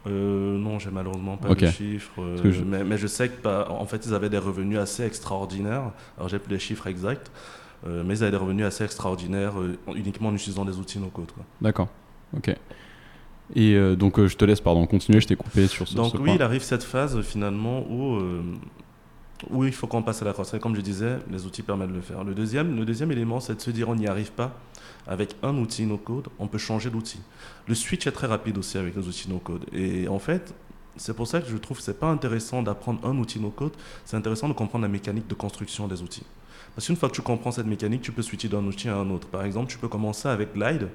[0.07, 2.23] Euh, non, j'ai malheureusement pas de chiffres.
[2.65, 5.91] mais, je sais que bah, en fait, ils avaient des revenus assez extraordinaires.
[6.17, 7.31] Alors, j'ai plus les chiffres exacts,
[7.87, 9.55] mais ils avaient des revenus assez extraordinaires
[9.95, 11.31] uniquement en utilisant des outils no-code.
[11.61, 11.89] D'accord.
[12.37, 12.53] Ok.
[13.55, 16.15] Et euh, donc euh, je te laisse pardon continuer, je t'ai coupé sur ce Donc
[16.19, 18.43] oui, il arrive cette phase finalement où, euh,
[19.51, 20.61] où il faut qu'on passe à la croissance.
[20.61, 22.25] Comme je disais, les outils permettent de le faire.
[22.25, 24.59] Le deuxième, le deuxième élément, c'est de se dire on n'y arrive pas.
[25.07, 27.19] Avec un outil no-code, on peut changer d'outil.
[27.67, 29.65] Le switch est très rapide aussi avec les outils no-code.
[29.73, 30.55] Et en fait,
[30.97, 33.73] c'est pour ça que je trouve que ce n'est pas intéressant d'apprendre un outil no-code,
[34.05, 36.23] c'est intéressant de comprendre la mécanique de construction des outils.
[36.75, 39.11] Parce qu'une fois que tu comprends cette mécanique, tu peux switcher d'un outil à un
[39.11, 39.27] autre.
[39.29, 40.89] Par exemple, tu peux commencer avec Glide.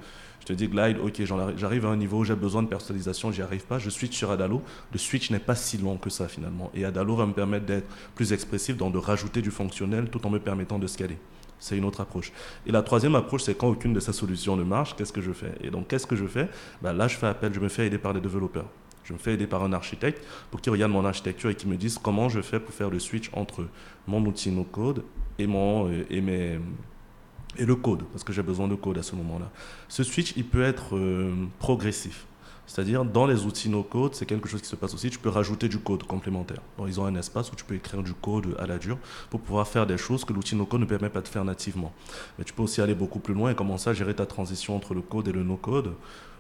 [0.48, 1.24] Te dis Glide, ok,
[1.58, 4.32] j'arrive à un niveau où j'ai besoin de personnalisation, j'y arrive pas, je switch sur
[4.32, 4.62] Adalo.
[4.94, 6.72] Le switch n'est pas si long que ça finalement.
[6.74, 10.30] Et Adalo va me permettre d'être plus expressif, dans de rajouter du fonctionnel tout en
[10.30, 11.18] me permettant de scaler.
[11.60, 12.32] C'est une autre approche.
[12.66, 15.34] Et la troisième approche, c'est quand aucune de ces solutions ne marche, qu'est-ce que je
[15.34, 15.52] fais?
[15.60, 16.48] Et donc, qu'est-ce que je fais?
[16.82, 18.70] Ben Là, je fais appel, je me fais aider par des développeurs.
[19.04, 21.76] Je me fais aider par un architecte pour qu'il regarde mon architecture et qu'il me
[21.76, 23.68] dise comment je fais pour faire le switch entre
[24.08, 25.04] mon outil no code
[25.40, 26.58] et, mon, et, mes,
[27.58, 29.52] et le code, parce que j'ai besoin de code à ce moment-là.
[29.88, 32.26] Ce switch, il peut être euh, progressif.
[32.68, 35.10] C'est-à-dire, dans les outils no-code, c'est quelque chose qui se passe aussi.
[35.10, 36.62] Tu peux rajouter du code complémentaire.
[36.86, 38.98] ils ont un espace où tu peux écrire du code à la dure
[39.30, 41.94] pour pouvoir faire des choses que l'outil no-code ne permet pas de faire nativement.
[42.38, 44.94] Mais tu peux aussi aller beaucoup plus loin et commencer à gérer ta transition entre
[44.94, 45.94] le code et le no-code.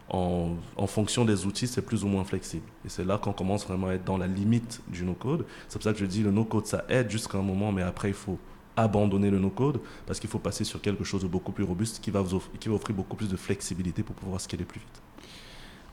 [0.10, 0.56] En,
[0.88, 2.65] fonction des outils, c'est plus ou moins flexible.
[2.86, 5.45] Et c'est là qu'on commence vraiment à être dans la limite du no-code.
[5.69, 8.10] C'est pour ça que je dis le no-code, ça aide jusqu'à un moment, mais après,
[8.10, 8.38] il faut
[8.77, 12.11] abandonner le no-code parce qu'il faut passer sur quelque chose de beaucoup plus robuste qui
[12.11, 15.01] va, vous offrir, qui va offrir beaucoup plus de flexibilité pour pouvoir scaler plus vite.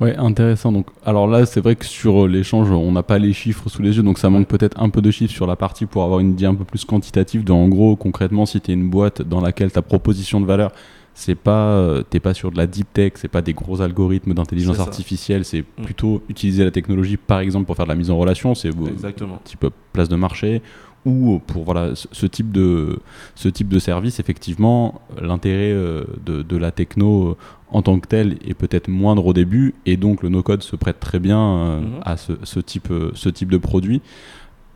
[0.01, 0.73] Ouais, intéressant.
[0.73, 3.81] Donc, alors là, c'est vrai que sur euh, l'échange, on n'a pas les chiffres sous
[3.81, 6.19] les yeux, donc ça manque peut-être un peu de chiffres sur la partie pour avoir
[6.19, 9.23] une idée un peu plus quantitative de, en gros, concrètement, si tu es une boîte
[9.23, 10.73] dans laquelle ta proposition de valeur,
[11.15, 14.35] c'est pas, euh, t'es pas sur de la deep tech, c'est pas des gros algorithmes
[14.35, 15.85] d'intelligence artificielle, c'est mm.
[15.85, 19.39] plutôt utiliser la technologie, par exemple, pour faire de la mise en relation, c'est un
[19.45, 20.61] petit peu place de marché,
[21.05, 22.99] ou pour voilà ce type de
[23.35, 27.37] ce type de service effectivement l'intérêt euh, de, la techno euh,
[27.71, 30.77] en tant que tel est peut-être moindre au début et donc le no code se
[30.77, 32.01] prête très bien euh, mhm.
[32.05, 34.01] à ce, type ce type de produit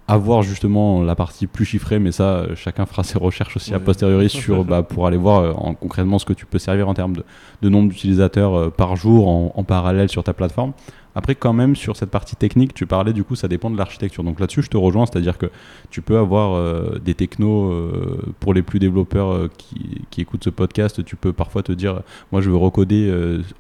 [0.07, 4.31] avoir justement la partie plus chiffrée, mais ça, chacun fera ses recherches aussi a posteriori
[4.31, 7.13] sur, bah, pour aller voir en, concrètement ce que tu peux servir en termes
[7.61, 10.73] de, nombre d'utilisateurs par jour en, parallèle sur ta plateforme.
[11.19, 14.23] Après, quand même, sur cette partie technique, tu parlais, du coup, ça dépend de l'architecture.
[14.23, 15.47] Donc là-dessus, je te rejoins, c'est-à-dire que
[15.91, 20.45] tu peux avoir euh, des technos euh, pour les plus développeurs euh, qui, qui, écoutent
[20.45, 21.05] ce podcast.
[21.05, 23.13] Tu peux parfois te dire, moi, je veux recoder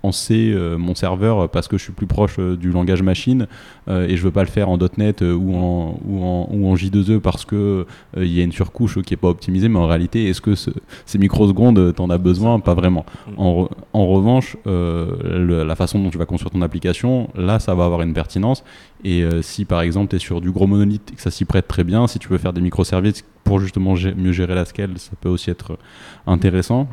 [0.04, 3.48] en C mon serveur parce que je suis plus proche du langage machine
[3.88, 7.18] et je veux pas le faire en .NET ou en, ou en, ou en J2E
[7.18, 9.68] parce que il y a une surcouche qui est pas optimisée.
[9.68, 12.60] Mais en réalité, est-ce que ces microsecondes, tu en as besoin?
[12.60, 13.04] Pas vraiment.
[13.36, 18.02] En, en revanche, la façon dont tu vas construire ton application, là, ça va avoir
[18.02, 18.62] une pertinence.
[19.02, 21.44] Et euh, si par exemple tu es sur du gros monolithe et que ça s'y
[21.44, 24.98] prête très bien, si tu veux faire des microservices pour justement mieux gérer la scale,
[24.98, 25.78] ça peut aussi être
[26.26, 26.88] intéressant,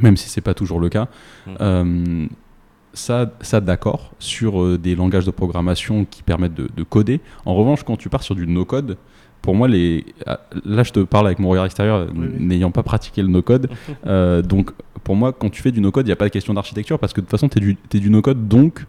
[0.00, 1.08] même si c'est pas toujours le cas.
[1.46, 1.50] Mm.
[1.60, 2.26] Euh,
[2.92, 7.20] ça, ça d'accord sur euh, des langages de programmation qui permettent de, coder.
[7.44, 8.96] En revanche, quand tu pars sur du no-code,
[9.42, 10.04] pour moi, les...
[10.26, 13.70] Ah, là je te parle avec mon regard extérieur, n'ayant pas pratiqué le no-code.
[14.44, 14.72] donc
[15.04, 17.12] pour moi, quand tu fais du no-code, il n'y a pas de question d'architecture parce
[17.12, 18.84] que de toute façon, tu es du, du no-code, donc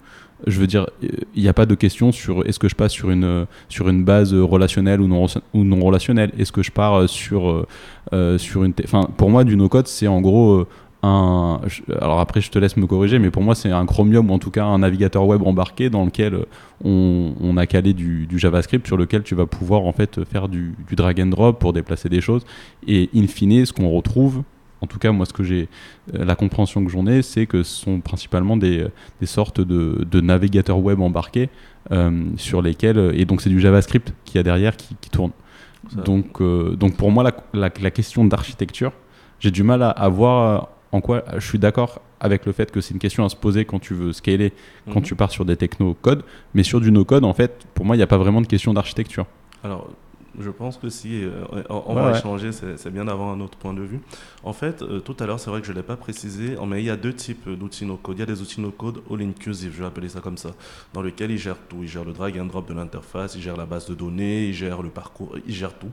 [0.47, 3.11] je veux dire, il n'y a pas de question sur est-ce que je passe sur
[3.11, 6.31] une, sur une base relationnelle ou non, ou non relationnelle.
[6.37, 7.65] Est-ce que je pars sur,
[8.13, 8.73] euh, sur une.
[8.83, 10.65] Enfin, pour moi, du no-code, c'est en gros
[11.03, 11.59] un.
[11.99, 14.39] Alors après, je te laisse me corriger, mais pour moi, c'est un Chromium ou en
[14.39, 16.45] tout cas un navigateur web embarqué dans lequel
[16.83, 21.21] on, a calé du, JavaScript sur lequel tu vas pouvoir en fait faire du, drag
[21.21, 22.45] and drop pour déplacer des choses.
[22.87, 24.43] Et in fine, ce qu'on retrouve,
[24.81, 25.69] en tout cas, moi, ce que j'ai,
[26.15, 28.87] euh, la compréhension que j'en ai, c'est que ce sont principalement des,
[29.23, 31.49] sortes de, navigateurs web embarqués
[31.91, 35.31] euh, sur lesquels, et donc c'est du JavaScript qui a derrière qui, tourne.
[36.05, 38.91] Donc, euh, donc pour moi, la, question d'architecture,
[39.39, 42.93] j'ai du mal à, voir en quoi je suis d'accord avec le fait que c'est
[42.93, 44.53] une question à se poser quand tu veux scaler,
[44.87, 45.05] quand mhm.
[45.05, 47.95] tu pars sur des techno code, mais sur du no code, en fait, pour moi,
[47.95, 49.25] il n'y a pas vraiment de question d'architecture.
[49.63, 49.89] Alors,
[50.39, 53.81] je pense que si euh, on, va échanger, c'est bien d'avoir un autre point de
[53.81, 53.99] vue.
[54.43, 56.81] En fait, euh, tout à l'heure, c'est vrai que je ne l'ai pas précisé, mais
[56.81, 58.17] il y a deux types d'outils no-code.
[58.17, 60.51] Il y a des outils no-code all-inclusive, je vais appeler ça comme ça,
[60.93, 61.79] dans lesquels ils gèrent tout.
[61.81, 64.53] Ils gèrent le drag and drop de l'interface, ils gèrent la base de données, ils
[64.53, 65.91] gèrent le parcours, ils gèrent tout.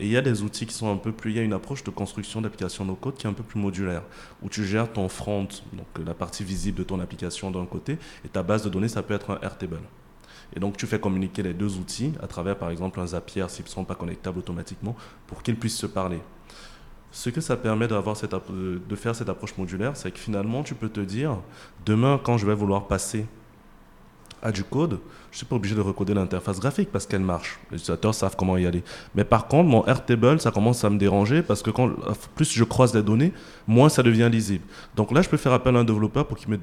[0.00, 1.32] Et il y a des outils qui sont un peu plus.
[1.32, 4.02] Il y a une approche de construction d'application no-code qui est un peu plus modulaire,
[4.42, 8.28] où tu gères ton front, donc la partie visible de ton application d'un côté, et
[8.28, 9.78] ta base de données, ça peut être un Airtable.
[10.54, 13.64] Et donc, tu fais communiquer les deux outils à travers, par exemple, un Zapier s'ils
[13.64, 14.94] ne sont pas connectables automatiquement
[15.26, 16.20] pour qu'ils puissent se parler.
[17.10, 21.00] Ce que ça permet de faire cette approche modulaire, c'est que finalement, tu peux te
[21.00, 21.38] dire,
[21.86, 23.26] demain, quand je vais vouloir passer
[24.42, 24.98] à du code,
[25.30, 27.58] je ne suis pas obligé de recoder l'interface graphique parce qu'elle marche.
[27.70, 28.84] Les utilisateurs savent comment y aller.
[29.14, 31.70] Mais par contre, mon Airtable, ça commence à me déranger parce que
[32.34, 33.32] plus je croise les données,
[33.66, 34.64] moins ça devient lisible.
[34.96, 36.58] Donc là, je peux faire appel à un développeur pour qu'il me,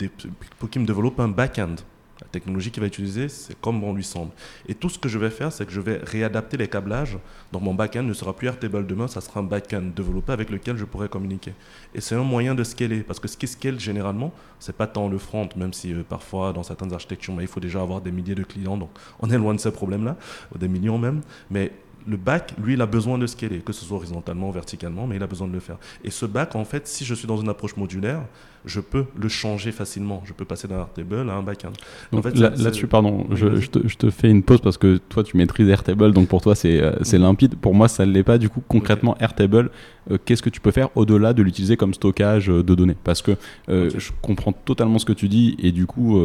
[0.59, 1.75] pour qu'il me développe un back-end.
[2.21, 4.31] La technologie qu'il va utiliser, c'est comme bon lui semble.
[4.67, 7.17] Et tout ce que je vais faire, c'est que je vais réadapter les câblages.
[7.51, 10.77] Donc mon backend ne sera plus Airtable demain, ça sera un backend développé avec lequel
[10.77, 11.53] je pourrai communiquer.
[11.95, 15.09] Et c'est un moyen de scaler, parce que ce qui scale généralement, c'est pas tant
[15.09, 18.35] le front, même si euh, parfois dans certaines architectures, il faut déjà avoir des milliers
[18.35, 20.15] de clients, donc on est loin de ces problèmes-là,
[20.57, 21.21] des millions même.
[21.49, 21.71] Mais
[22.07, 25.23] le back, lui, il a besoin de scaler, que ce soit horizontalement verticalement, mais il
[25.23, 25.77] a besoin de le faire.
[26.03, 28.23] Et ce back, en fait, si je suis dans une approche modulaire,
[28.65, 30.21] je peux le changer facilement.
[30.25, 31.73] Je peux passer d'un Airtable à un backend.
[32.11, 36.11] En fait, là-dessus, pardon, je, te, fais une pause parce que toi, tu maîtrises Airtable,
[36.11, 37.55] donc pour toi, c'est euh, limpide.
[37.55, 38.37] Pour moi, ça ne l'est pas.
[38.37, 39.71] Du coup, concrètement, Airtable,
[40.09, 42.97] euh, qu'est-ce que tu peux faire au-delà de l'utiliser comme stockage euh, de données?
[43.03, 43.31] Parce que
[43.67, 46.21] je comprends totalement ce que tu dis et du coup,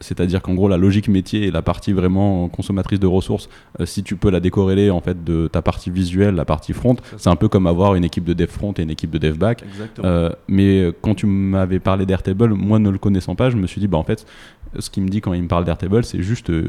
[0.00, 3.48] c'est-à-dire qu'en gros, la logique métier et la partie vraiment consommatrice de ressources,
[3.84, 7.28] si tu peux la décorréler en fait de ta partie visuelle, la partie front, c'est
[7.28, 9.64] un peu comme avoir une équipe de dev front et une équipe de dev back.
[10.48, 13.80] mais quand tu m'as avait parlé d'Airtable, moi ne le connaissant pas, je me suis
[13.80, 14.26] dit, bah en fait,
[14.78, 16.66] ce qu'il me dit quand il me parle d'Airtable, c'est juste euh,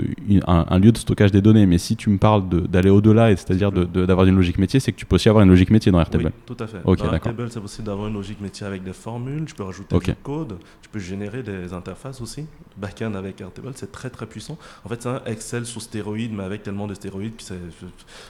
[0.47, 1.65] un, lieu de stockage des données.
[1.65, 5.05] Mais si tu me parles d'aller au-delà, c'est-à-dire d'avoir une logique métier, c'est que tu
[5.05, 6.25] peux aussi avoir une logique métier dans Airtable.
[6.25, 6.79] Oui, tout à fait.
[6.83, 10.15] dans Airtable, c'est possible d'avoir une logique métier avec des formules, tu peux rajouter du
[10.15, 12.45] code, tu peux générer des interfaces aussi.
[12.77, 14.57] Backend avec Airtable, c'est très très puissant.
[14.85, 17.43] En fait, c'est un Excel sous stéroïdes, mais avec tellement de stéroïdes que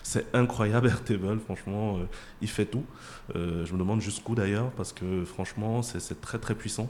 [0.03, 2.05] c'est incroyable Airtable, franchement, euh,
[2.41, 2.83] il fait tout.
[3.35, 6.89] Euh, je me demande jusqu'où d'ailleurs, parce que franchement, c'est très très puissant.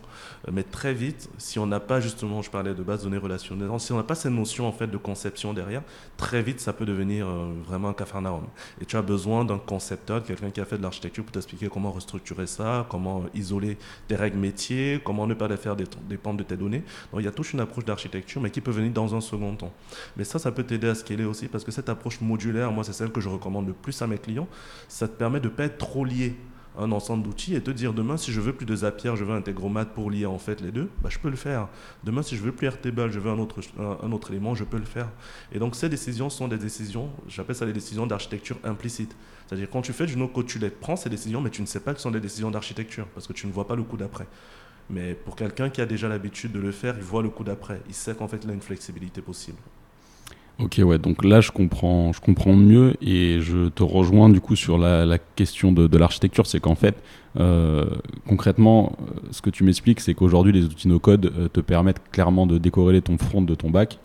[0.51, 3.69] mais très vite, si on n'a pas justement, je parlais de base de données relationnelles,
[3.79, 5.81] si on n'a pas cette notion en fait de conception derrière,
[6.17, 8.45] très vite ça peut devenir euh, vraiment un cafarnaum.
[8.81, 11.91] Et tu as besoin d'un concepteur, quelqu'un qui a fait de l'architecture pour t'expliquer comment
[11.91, 13.77] restructurer ça, comment isoler
[14.07, 16.83] des règles métiers, comment ne pas les faire dépendre de tes données.
[17.11, 19.55] Donc il y a toute une approche d'architecture, mais qui peut venir dans un second
[19.55, 19.73] temps.
[20.17, 22.93] Mais ça, ça peut t'aider à scaler aussi, parce que cette approche modulaire, moi c'est
[22.93, 24.47] celle que je recommande le plus à mes clients,
[24.87, 26.35] ça te permet de ne pas être trop lié
[26.77, 29.33] un ensemble d'outils et te dire demain si je veux plus de Zapier, je veux
[29.33, 31.67] un Integromat pour lier en fait les deux, bah, je peux le faire.
[32.03, 34.77] Demain si je veux plus Airtable, je veux un autre, un, autre élément, je peux
[34.77, 35.09] le faire.
[35.51, 39.15] Et donc ces décisions sont des décisions, j'appelle ça des décisions d'architecture implicite.
[39.47, 41.93] C'est-à-dire quand tu fais du no-code, tu prends ces décisions, mais tu ne sais pas
[41.93, 44.27] que ce sont des décisions d'architecture parce que tu ne vois pas le coup d'après.
[44.89, 47.81] Mais pour quelqu'un qui a déjà l'habitude de le faire, il voit le coup d'après.
[47.87, 49.57] Il sait qu'en fait il a une flexibilité possible.
[50.59, 54.57] Ok, ouais, donc là je comprends, je comprends mieux et je te rejoins du coup
[54.57, 56.95] sur la, question de l'architecture, c'est qu'en fait,
[57.37, 57.85] euh,
[58.27, 62.47] concrètement, euh, ce que tu m'expliques, c'est qu'aujourd'hui, les outils no-code euh, te permettent clairement
[62.47, 63.99] de décorréler ton front de ton bac.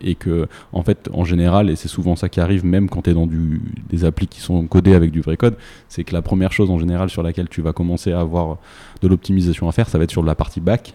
[0.00, 3.10] et que, en fait, en général, et c'est souvent ça qui arrive, même quand tu
[3.10, 5.56] es dans du, des applis qui sont codés avec du vrai code,
[5.88, 8.58] c'est que la première chose en général sur laquelle tu vas commencer à avoir
[9.00, 10.92] de l'optimisation à faire, ça va être sur la partie back.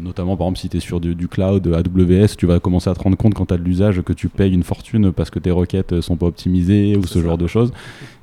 [0.00, 3.02] notamment, par exemple, si tu es sur du, cloud, AWS, tu vas commencer à te
[3.02, 5.50] rendre compte quand tu as de l'usage que tu payes une fortune parce que tes
[5.50, 7.72] requêtes sont pas optimisées ou ce genre de choses.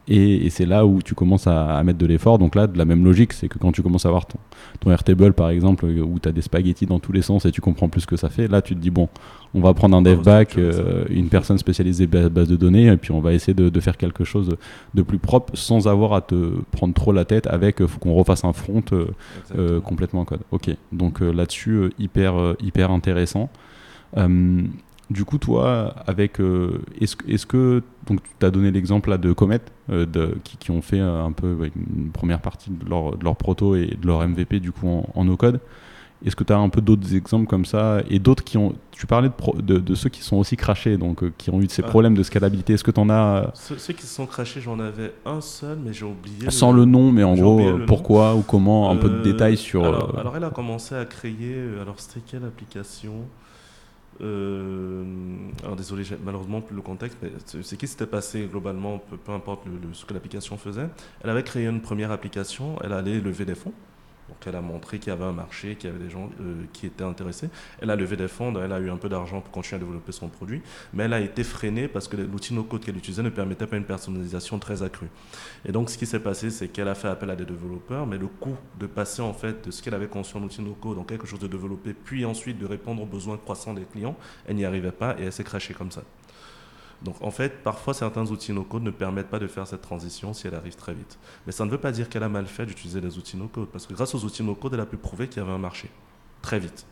[0.08, 2.38] Et, c'est là où tu commences à, mettre de l'effort.
[2.38, 4.38] Donc là, de la même logique, c'est que quand tu commences à avoir ton,
[4.80, 7.62] ton Airtable, par exemple, où tu as des spaghettis dans tous les sens et tu
[7.62, 9.10] comprends plus ce que ça fait, là, tu te dis, bon,
[9.56, 13.12] on va prendre un dev back, euh, une personne spécialisée base de données, et puis
[13.12, 14.56] on va essayer de, faire quelque chose
[14.94, 18.14] de plus propre sans avoir à te prendre trop la tête avec, il faut qu'on
[18.14, 19.08] refasse un front euh,
[19.58, 20.42] euh, complètement en code.
[20.52, 23.50] Ok, donc là-dessus, hyper, hyper intéressant.
[25.10, 26.40] Du coup, toi, avec,
[27.00, 31.00] est-ce, est que, donc tu as donné l'exemple là de Comet, de, qui, ont fait
[31.00, 34.72] un peu une première partie de leur, de leur, proto et de leur MVP du
[34.72, 35.60] coup en, en no-code.
[36.26, 38.74] Est-ce que tu as un peu d'autres exemples comme ça et d'autres qui ont.
[38.92, 41.84] Tu parlais de, de, ceux qui sont aussi crachés, donc euh, qui ont eu ces
[41.84, 41.88] ah.
[41.88, 42.74] problèmes de scalabilité.
[42.74, 43.14] Est-ce que tu en as.
[43.14, 46.50] Euh, ceux, qui sont crachés, j'en avais un seul, mais j'ai oublié.
[46.50, 49.84] Sans le, nom, mais en gros, euh, pourquoi ou comment, un peu de détails sur.
[49.84, 51.58] Alors, elle a commencé à créer.
[51.82, 53.26] Alors, c'était quelle application
[54.20, 59.64] alors désolé, malheureusement plus le contexte, mais c'est qui s'était passé globalement, peu, peu importe
[59.94, 60.88] ce que l'application faisait?
[61.22, 63.74] Elle avait créé une première application, elle allait lever des fonds.
[64.30, 66.64] Donc elle a montré qu'il y avait un marché, qu'il y avait des gens euh,
[66.74, 67.50] qui étaient intéressés.
[67.80, 70.12] Elle a levé des fonds, elle a eu un peu d'argent pour continuer à développer
[70.12, 70.62] son produit,
[70.94, 73.86] mais elle a été freinée parce que l'outil no-code qu'elle utilisait ne permettait pas une
[73.86, 75.10] personnalisation très accrue.
[75.66, 78.18] Et donc ce qui s'est passé, c'est qu'elle a fait appel à des développeurs, mais
[78.18, 81.10] le coût de passer en fait de ce qu'elle avait conçu en outil no-code, donc
[81.10, 84.16] quelque chose de développé, puis ensuite de répondre aux besoins croissants des clients,
[84.48, 86.02] elle n'y arrivait pas et elle s'est crachée comme ça.
[87.06, 90.48] Donc en fait, parfois certains outils no-code ne permettent pas de faire cette transition si
[90.48, 91.20] elle arrive très vite.
[91.46, 93.86] Mais ça ne veut pas dire qu'elle a mal fait d'utiliser les outils no-code, parce
[93.86, 95.90] que grâce aux outils no-code, elle a pu prouver qu'il y avait un marché
[96.42, 96.86] très vite.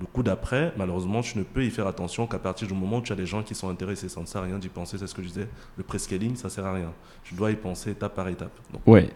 [0.00, 3.02] Le coup d'après, malheureusement, tu ne peux y faire attention qu'à partir du moment où
[3.02, 4.08] tu as des gens qui sont intéressés.
[4.08, 5.48] Ça ne sert à rien d'y penser, c'est ce que je disais.
[5.76, 6.92] Le prescaling, ça ne sert à rien.
[7.24, 8.52] Tu dois y penser étape par étape.
[8.72, 8.82] Donc.
[8.86, 9.10] Ouais,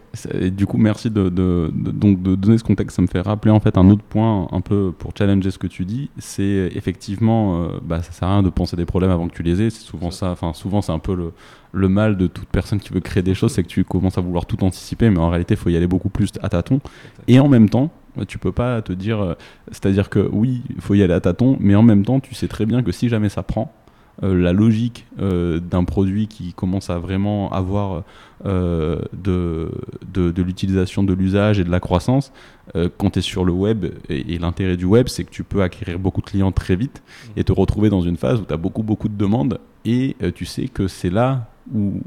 [0.49, 2.97] du coup, merci de, donc de donner ce contexte.
[2.97, 5.67] Ça me fait rappeler en fait un autre point un peu pour challenger ce que
[5.67, 6.09] tu dis.
[6.17, 9.43] C'est effectivement, euh, bah, ça sert à rien de penser des problèmes avant que tu
[9.43, 9.69] les aies.
[9.69, 10.31] C'est souvent ça.
[10.31, 11.31] Enfin, souvent, c'est un peu le,
[11.71, 14.21] le mal de toute personne qui veut créer des choses, c'est que tu commences à
[14.21, 16.81] vouloir tout anticiper, mais en réalité, il faut y aller beaucoup plus à tâtons.
[17.27, 17.89] Et en même temps,
[18.27, 19.33] tu peux pas te dire, euh,
[19.67, 22.47] c'est-à-dire que oui, il faut y aller à tâtons, mais en même temps, tu sais
[22.47, 23.71] très bien que si jamais ça prend,
[24.21, 28.03] euh, la logique euh, d'un produit qui commence à vraiment avoir
[28.45, 29.71] de,
[30.11, 32.33] de, l'utilisation de l'usage et de la croissance,
[32.97, 35.97] quand tu es sur le web, et, l'intérêt du web, c'est que tu peux acquérir
[35.97, 37.01] beaucoup de clients très vite
[37.37, 40.45] et te retrouver dans une phase où tu as beaucoup, beaucoup de demandes, et tu
[40.45, 42.01] sais que c'est là où,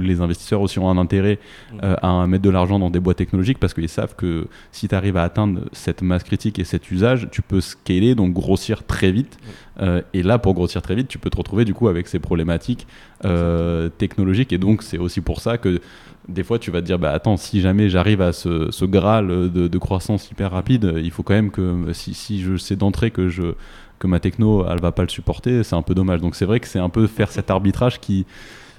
[0.00, 1.38] les investisseurs aussi ont un intérêt
[1.72, 1.78] mm.
[1.82, 4.94] euh, à mettre de l'argent dans des boîtes technologiques parce qu'ils savent que si tu
[4.94, 9.10] arrives à atteindre cette masse critique et cet usage, tu peux scaler, donc grossir très
[9.10, 9.38] vite.
[9.40, 9.80] Mm.
[9.80, 12.18] Euh, et là, pour grossir très vite, tu peux te retrouver du coup avec ces
[12.18, 12.86] problématiques
[13.24, 14.52] euh, technologiques.
[14.52, 15.80] Et donc, c'est aussi pour ça que
[16.28, 19.78] des fois, tu vas te dire, bah attends, si jamais j'arrive à ce, graal de,
[19.78, 23.54] croissance hyper rapide, il faut quand même que si, si je sais d'entrée que je
[23.98, 26.60] que ma techno elle va pas le supporter c'est un peu dommage donc c'est vrai
[26.60, 28.26] que c'est un peu faire cet arbitrage qui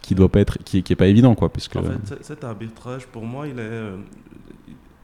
[0.10, 1.76] qui doit pas être, qui, est pas évident, quoi, puisque.
[1.76, 3.62] En fait, cet arbitrage, pour moi, il est.
[3.62, 3.96] Euh,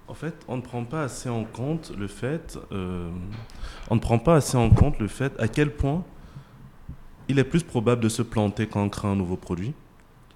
[0.08, 2.58] en fait, on ne prend pas assez en compte le fait.
[2.72, 3.12] Euh,
[3.92, 6.04] on ne prend pas assez en compte le fait à quel point
[7.28, 9.76] il est plus probable de se planter quand on crée un nouveau produit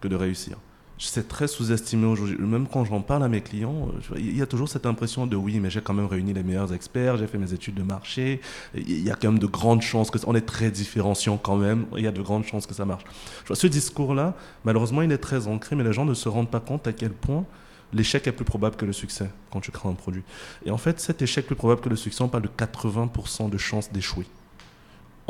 [0.02, 0.58] que de réussir
[1.00, 2.38] c'est très sous-estimé aujourd'hui.
[2.38, 5.36] Même quand j'en parle à mes clients, euh, il y a toujours cette impression de
[5.36, 8.42] oui, mais j'ai quand même réuni les meilleurs experts, j'ai fait mes études de marché,
[8.76, 11.86] il y a quand même de grandes chances que on est très différenciant quand même,
[11.96, 13.04] il y a de grandes chances que ça marche.
[13.52, 14.36] Ce discours-là,
[14.66, 17.12] malheureusement, il est très ancré, mais les gens ne se rendent pas compte à quel
[17.12, 17.46] point
[17.94, 20.24] l'échec est plus probable que le succès quand tu crées un produit.
[20.66, 23.58] Et en fait, cet échec plus probable que le succès, on parle de 80% de
[23.58, 24.26] chances d'échouer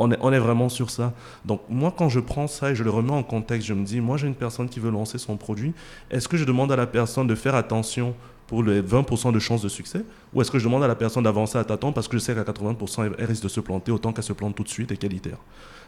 [0.00, 1.12] on est, vraiment sur ça.
[1.44, 4.00] Donc moi, quand je prends ça et je le remets en contexte, je me dis,
[4.00, 5.72] moi j'ai une personne qui veut lancer son produit,
[6.10, 8.14] est-ce que je demande à la personne de faire attention
[8.46, 10.04] pour les 20% de chances de succès?
[10.32, 12.34] Ou est-ce que je demande à la personne d'avancer à tâtons parce que je sais
[12.34, 14.96] qu'à 80%, elle risque de se planter autant qu'elle se plante tout de suite et
[14.96, 15.38] qu'elle itère?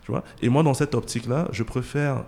[0.04, 0.22] Tu vois?
[0.42, 2.24] Et moi, dans cette optique-là, je préfère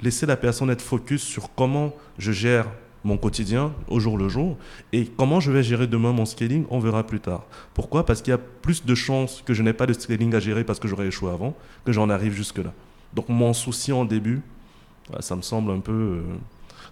[0.00, 2.66] laisser la personne être focus sur comment je gère
[3.04, 4.56] mon quotidien au jour le jour.
[4.92, 7.44] Et comment je vais gérer demain mon scaling, on verra plus tard.
[7.74, 8.04] Pourquoi?
[8.06, 10.64] Parce qu'il y a plus de chances que je n'ai pas de scaling à gérer
[10.64, 12.72] parce que j'aurais échoué avant, que j'en arrive jusque-là.
[13.12, 14.42] Donc mon souci en début,
[15.20, 15.92] ça me semble un peu...
[15.92, 16.22] Euh,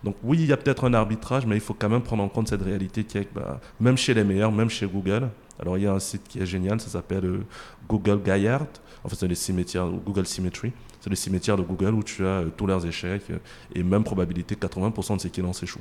[0.05, 2.29] donc oui, il y a peut-être un arbitrage, mais il faut quand même prendre en
[2.29, 5.29] compte cette réalité qui est bah, même chez les meilleurs, même chez Google,
[5.61, 7.45] alors il y a un site qui est génial, ça s'appelle euh,
[7.89, 8.67] Google Gaillard,
[9.05, 12.41] en fait c'est le cimetière, Google Symmetry, c'est le cimetière de Google où tu as
[12.41, 13.31] euh, tous leurs échecs
[13.75, 15.81] et même probabilité 80% de ces clients s'échouent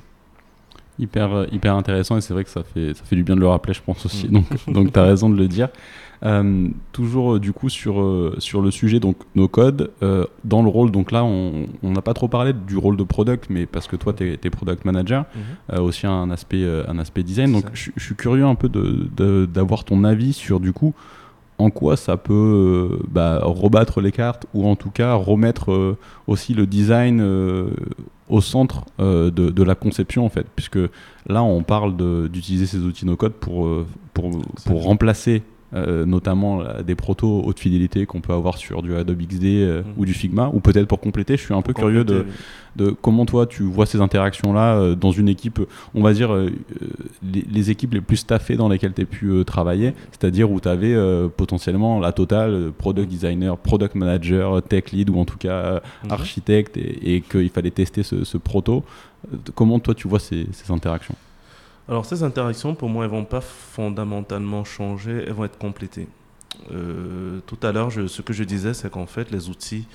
[1.00, 3.42] hyper, euh, hyper intéressant et c'est vrai que ça fait, ça fait du bien de
[3.42, 4.28] le rappeler, je pense aussi.
[4.28, 4.32] Mm.
[4.32, 5.70] Donc, donc tu as raison de le dire.
[6.24, 9.90] Euh, toujours euh, du coup sur, sur le sujet donc nos codes
[10.44, 13.66] dans le rôle donc là on n'a pas trop parlé du rôle de product mais
[13.66, 15.26] parce que toi tu es, product manager
[15.72, 15.80] mm-hmm.
[15.80, 20.04] aussi un aspect un aspect design donc je suis curieux un peu d'avoir de, ton
[20.04, 20.94] avis sur du coup
[21.62, 25.98] en quoi ça peut bah, rebattre les cartes ou en tout cas remettre
[26.28, 27.22] aussi le design
[28.32, 30.80] au centre euh, de, la conception en fait, puisque
[31.28, 31.96] là on parle
[32.30, 33.06] d'utiliser ces outils
[33.40, 34.32] pour, euh, pour,
[34.66, 35.44] pour remplacer
[35.74, 39.84] euh, notamment des protos haute fidélité qu'on peut avoir sur du Adobe XD mhm.
[39.98, 42.26] ou du Figma, ou peut-être pour compléter, je suis un peu curieux de,
[42.76, 45.60] de, comment toi tu vois ces interactions-là dans une équipe,
[45.94, 46.36] on va dire
[47.24, 50.96] les, équipes les plus staffées dans lesquelles tu as pu travailler, c'est-à-dire où tu avais
[51.38, 56.12] potentiellement la totale product designer, product manager, tech lead ou en tout cas mhm.
[56.12, 58.84] architecte et, qu'il fallait tester ce, proto.
[59.56, 61.16] Comment toi tu vois ces interactions?
[61.90, 66.08] Alors ces interactions, pour moi, elles vont pas fondamentalement changer, elles vont être complétées.
[66.72, 69.88] Euh, tout à l'heure, ce que je disais, c'est qu'en fait, les outils,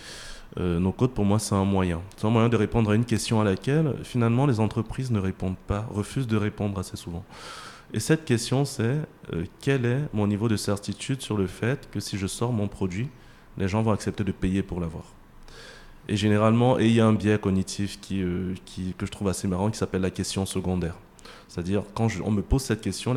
[0.58, 2.02] euh, nos codes, pour moi, c'est un moyen.
[2.16, 5.56] C'est un moyen de répondre à une question à laquelle, finalement, les entreprises ne répondent
[5.66, 7.24] pas, refusent de répondre assez souvent.
[7.94, 8.96] Et cette question, c'est
[9.32, 12.68] euh, quel est mon niveau de certitude sur le fait que si je sors mon
[12.68, 13.08] produit,
[13.58, 15.04] les gens vont accepter de payer pour l'avoir?
[16.08, 18.22] Et généralement, il y a un biais cognitif qui,
[18.64, 20.94] qui, que je trouve assez marrant qui s'appelle la question secondaire.
[21.48, 23.14] C'est-à-dire, quand on me pose cette question,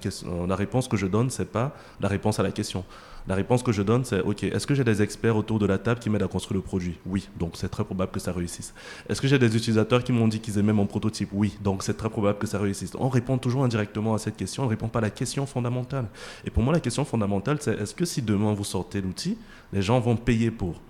[0.00, 2.84] question, la réponse que je donne, c'est pas la réponse à la question.
[3.28, 5.78] La réponse que je donne, c'est OK, est-ce que j'ai des experts autour de la
[5.78, 6.98] table qui m'aident à construire le produit?
[7.06, 8.74] Oui, donc c'est très probable que ça réussisse.
[9.08, 11.28] Est-ce que j'ai des utilisateurs qui m'ont dit qu'ils aimaient mon prototype?
[11.32, 12.92] Oui, donc c'est très probable que ça réussisse.
[12.98, 16.06] On répond toujours indirectement à cette question, on ne répond pas à la question fondamentale.
[16.44, 19.38] Et pour moi, la question fondamentale, c'est est-ce que si demain vous sortez l'outil,
[19.72, 20.80] les gens vont payer pour?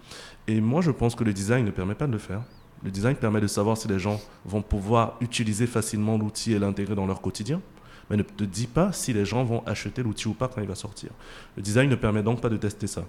[0.49, 2.41] Et moi, je pense que le design ne permet pas de le faire.
[2.85, 6.95] Le design permet de savoir si les gens vont pouvoir utiliser facilement l'outil et l'intégrer
[6.95, 7.61] dans leur quotidien
[8.13, 10.69] mais ne te dit pas si les gens vont acheter l'outil ou pas quand il
[10.69, 11.09] va sortir.
[11.57, 13.05] Le design ne permet donc pas de tester ça.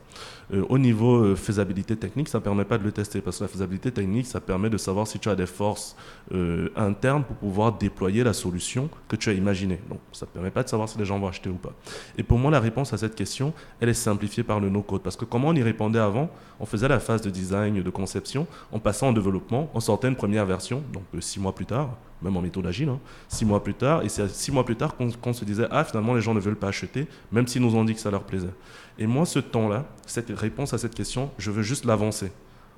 [0.54, 3.44] Euh, au niveau euh, faisabilité technique, ça ne permet pas de le tester parce que
[3.44, 5.98] la faisabilité technique, ça permet de savoir si tu as des forces
[6.34, 9.82] euh, internes pour pouvoir déployer la solution que tu as imaginée.
[9.90, 11.74] Donc ça ne permet pas de savoir si les gens vont acheter ou pas.
[12.18, 13.52] Et pour moi, la réponse à cette question,
[13.82, 16.30] elle est simplifiée par le no-code parce que comment on y répondait avant,
[16.62, 20.16] on faisait la phase de design, de conception, en passant en développement, on sortait une
[20.16, 23.00] première version, donc six mois plus tard, même en méthode agile, hein.
[23.28, 24.04] six mois plus tard.
[24.04, 26.56] Et c'est six mois plus tard qu'on se disait, ah finalement les gens ne veulent
[26.56, 28.54] pas acheter, même s'ils nous ont dit que ça leur plaisait.
[28.98, 32.32] Et moi, ce temps-là, cette réponse à cette question, je veux juste l'avancer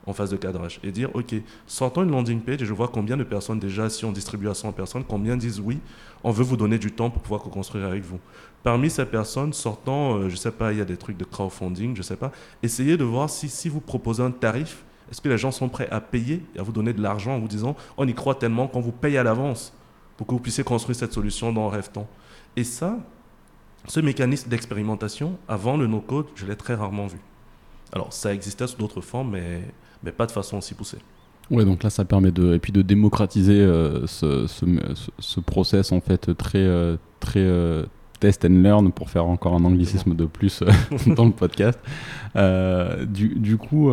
[0.08, 1.34] en phase de cadrage et dire, OK,
[1.66, 4.54] sortons une landing page et je vois combien de personnes déjà, si on distribue à
[4.54, 5.80] 100 personnes, combien disent oui,
[6.24, 8.20] on veut vous donner du temps pour pouvoir co-construire avec vous.
[8.64, 11.94] Parmi ces personnes, sortant, euh, je sais pas, il y a des trucs de crowdfunding,
[11.96, 12.32] je ne sais pas,
[12.64, 15.88] essayez de voir si, si vous proposez un tarif est-ce que les gens sont prêts
[15.92, 18.68] à payer et à vous donner de l'argent en vous disant on y croit tellement
[18.68, 19.74] qu'on vous paye à l'avance
[20.18, 22.08] pour que vous puissiez construire cette solution dans rêve temps?
[22.56, 22.98] Et ça,
[23.88, 27.20] ce mécanisme d'expérimentation, avant le no-code, je l'ai très rarement vu.
[27.94, 29.62] Alors, ça existait sous d'autres formes, mais,
[30.04, 30.98] mais pas de façon aussi poussée.
[31.52, 34.66] Ouais, donc là, ça permet de, et puis de démocratiser euh, ce, ce,
[35.20, 37.86] ce, process en fait très, euh, très euh,
[38.20, 40.64] test and learn pour faire encore un anglicisme de plus
[41.08, 41.80] dans le podcast.
[42.36, 43.92] du, du, coup,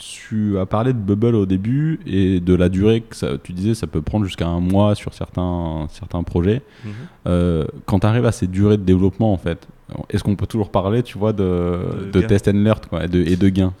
[0.00, 3.74] tu as parlé de Bubble au début et de la durée que ça, tu disais
[3.74, 6.62] ça peut prendre jusqu'à un mois sur certains, certains projets.
[6.84, 6.92] Mhm.
[7.26, 9.68] Euh, quand tu arrives à ces durées de développement, en fait,
[10.08, 13.20] est-ce qu'on peut toujours parler, tu vois, de, de, test and learn quoi, et, de,
[13.20, 13.74] et de gains?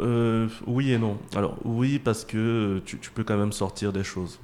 [0.00, 1.18] Euh, oui et non.
[1.36, 4.40] Alors oui parce que tu, peux quand même sortir des choses.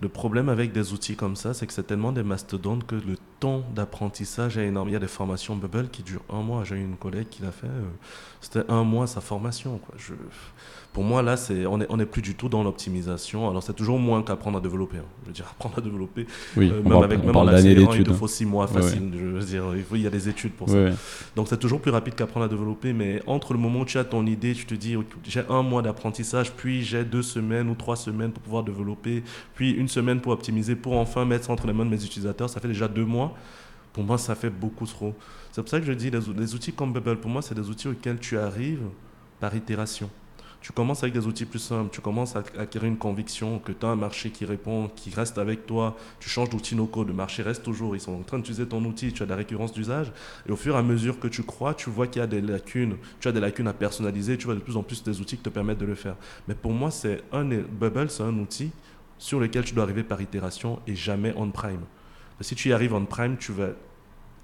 [0.00, 3.16] Le problème avec des outils comme ça, c'est que c'est tellement des mastodontes que le
[3.40, 4.88] temps d'apprentissage est énorme.
[4.88, 6.64] Il y a des formations Bubble qui durent un mois.
[6.64, 7.66] J'ai eu une collègue qui l'a fait.
[7.66, 7.90] Euh,
[8.40, 9.78] c'était un mois sa formation.
[9.78, 9.94] Quoi.
[9.98, 10.14] Je,
[10.92, 13.48] pour moi, là, c'est, on n'est on est plus du tout dans l'optimisation.
[13.48, 14.98] Alors, c'est toujours moins qu'apprendre à développer.
[14.98, 15.06] Hein.
[15.22, 16.26] Je veux dire, apprendre à développer,
[16.56, 19.10] oui, euh, même avec même en accélérant, il te faut six mois facile.
[19.14, 20.90] Je veux dire, il, faut, il y a des études pour ça.
[21.34, 22.92] Donc, c'est toujours plus rapide qu'apprendre à développer.
[22.92, 25.80] Mais entre le moment où tu as ton idée, tu te dis, j'ai un mois
[25.80, 29.22] d'apprentissage, puis j'ai deux semaines ou trois semaines pour pouvoir développer,
[29.54, 32.50] puis une semaine pour optimiser, pour enfin mettre ça entre les mains de mes utilisateurs.
[32.50, 33.34] Ça fait déjà deux mois.
[33.94, 35.14] Pour moi, ça fait beaucoup trop.
[35.52, 37.68] C'est pour ça que je dis, les, les outils comme Bubble, pour moi, c'est des
[37.68, 38.84] outils auxquels tu arrives
[39.40, 40.10] par itération
[40.62, 43.84] tu commences avec des outils plus simples, tu commences à acquérir une conviction que tu
[43.84, 47.42] as un marché qui répond, qui reste avec toi, tu changes d'outil no-code, le marché
[47.42, 50.12] reste toujours, ils sont en train d'utiliser ton outil, tu as de la récurrence d'usage,
[50.48, 52.40] et au fur et à mesure que tu crois, tu vois qu'il y a des
[52.40, 55.36] lacunes, tu as des lacunes à personnaliser, tu vois de plus en plus des outils
[55.36, 56.16] qui te permettent de le faire.
[56.46, 58.70] Mais pour moi, c'est un Bubble, c'est un outil
[59.18, 61.82] sur lequel tu dois arriver par itération et jamais on-prime.
[62.40, 63.70] Si tu y arrives on-prime, tu vas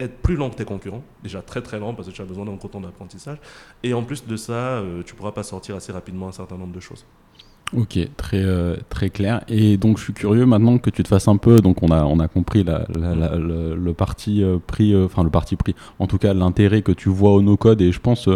[0.01, 2.45] être plus lent que tes concurrents, déjà très très lent parce que tu as besoin
[2.45, 3.39] d'un gros temps d'apprentissage,
[3.83, 6.75] et en plus de ça, euh, tu pourras pas sortir assez rapidement un certain nombre
[6.75, 7.05] de choses.
[7.77, 9.43] Ok, très, euh, très clair.
[9.49, 11.61] Et donc, je suis curieux maintenant que tu te fasses un peu.
[11.61, 15.75] Donc, on a, on a compris la, le, parti euh, pris, enfin, le parti pris,
[15.99, 17.83] en tout cas, l'intérêt que tu vois au no-code.
[17.83, 18.29] Et je pense,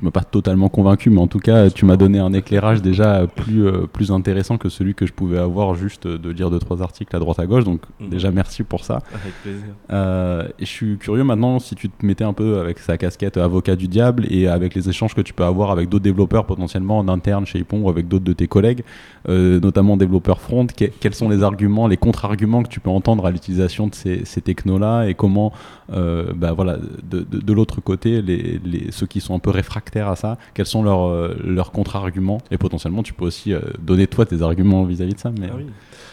[0.00, 3.26] tu m'as pas totalement convaincu, mais en tout cas, tu m'as donné un éclairage déjà
[3.26, 6.80] plus, euh, plus intéressant que celui que je pouvais avoir juste de lire deux trois
[6.80, 7.64] articles à droite à gauche.
[7.64, 8.08] Donc mhm.
[8.08, 9.02] déjà merci pour ça.
[9.12, 9.74] Avec plaisir.
[9.92, 13.36] Euh, et je suis curieux maintenant si tu te mettais un peu avec sa casquette
[13.36, 16.98] avocat du diable et avec les échanges que tu peux avoir avec d'autres développeurs potentiellement
[16.98, 18.79] en interne chez Ipon ou avec d'autres de tes collègues.
[19.24, 23.30] Collègues, notamment développeurs front, quels sont les arguments, les contre-arguments que tu peux entendre à
[23.30, 25.52] l'utilisation de ces, ces technos-là et comment,
[25.88, 30.16] bah, voilà, de, de, l'autre côté, les, les, ceux qui sont un peu réfractaires à
[30.16, 34.84] ça, quels sont leurs, leurs contre-arguments et potentiellement tu peux aussi donner toi tes arguments
[34.84, 35.30] vis-à-vis de ça.
[35.38, 35.48] Mais...
[35.52, 35.58] Ah.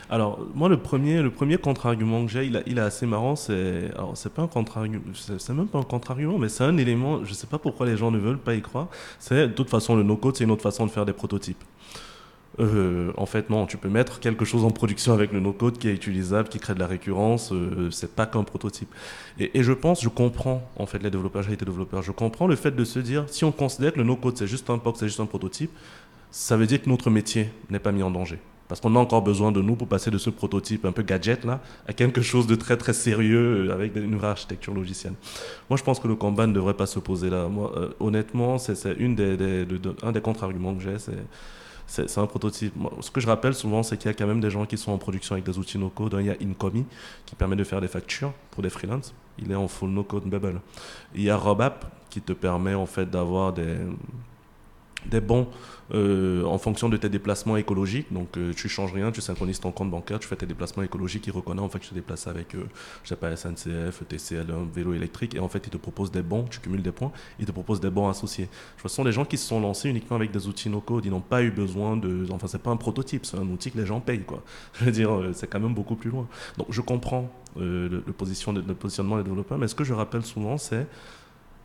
[0.09, 3.35] Alors, moi, le premier, le premier contre-argument que j'ai, il, il, est assez marrant.
[3.35, 7.25] C'est, alors, c'est pas un contre-argument, c'est, même pas un contre-argument, mais c'est un élément.
[7.25, 8.87] Je sais pas pourquoi les gens ne veulent pas y croire.
[9.19, 11.61] C'est, de toute façon, le no-code, c'est une autre façon de faire des prototypes.
[12.59, 15.89] Euh, en fait, non, tu peux mettre quelque chose en production avec le no-code qui
[15.89, 17.51] est utilisable, qui crée de la récurrence.
[17.51, 18.89] Euh, c'est pas qu'un prototype.
[19.39, 22.55] Et, je pense, je comprends, en fait, les développeurs, j'ai été développeur, je comprends le
[22.55, 25.07] fait de se dire, si on considère que le no-code, c'est juste un POC, c'est
[25.07, 25.71] juste un prototype,
[26.31, 28.39] ça veut dire que notre métier n'est pas mis en danger.
[28.67, 31.45] Parce qu'on a encore besoin de nous pour passer de ce prototype un peu gadget
[31.45, 35.13] là à quelque chose de très très sérieux euh, avec une vraie architecture logicielle.
[35.69, 37.47] Moi, je pense que le combat ne devrait pas se poser là.
[37.47, 39.65] Moi, euh, honnêtement, c'est une des,
[40.03, 40.99] un des contre-arguments que j'ai.
[40.99, 41.13] C'est
[42.17, 42.73] un prototype.
[42.99, 44.91] ce que je rappelle souvent, c'est qu'il y a quand même des gens qui sont
[44.91, 46.15] en production avec des outils no-code.
[46.19, 46.85] Il y a Incomi
[47.25, 49.13] qui permet de faire des factures pour des freelances.
[49.39, 50.61] Il est en full no-code Bubble.
[51.15, 53.77] Il y a RobApp qui te permet en fait d'avoir des,
[55.05, 55.47] des bons
[55.93, 58.11] euh, en fonction de tes déplacements écologiques.
[58.11, 61.27] Donc, euh, tu changes rien, tu synchronises ton compte bancaire, tu fais tes déplacements écologiques,
[61.27, 62.63] il reconnaît en fait que tu te déplaces avec, euh,
[63.03, 66.21] je sais pas, SNCF, TCL, un vélo électrique, et en fait, il te propose des
[66.21, 68.45] bons, tu cumules des points, il te propose des bons associés.
[68.45, 71.11] De toute façon, les gens qui se sont lancés uniquement avec des outils no-code, ils
[71.11, 72.25] n'ont pas eu besoin de.
[72.31, 74.43] Enfin, c'est pas un prototype, c'est un outil que les gens payent, quoi.
[74.73, 76.27] Je veux dire, c'est quand même beaucoup plus loin.
[76.57, 80.57] Donc, je comprends le, position le positionnement des développeurs, mais ce que je rappelle souvent,
[80.57, 80.85] c'est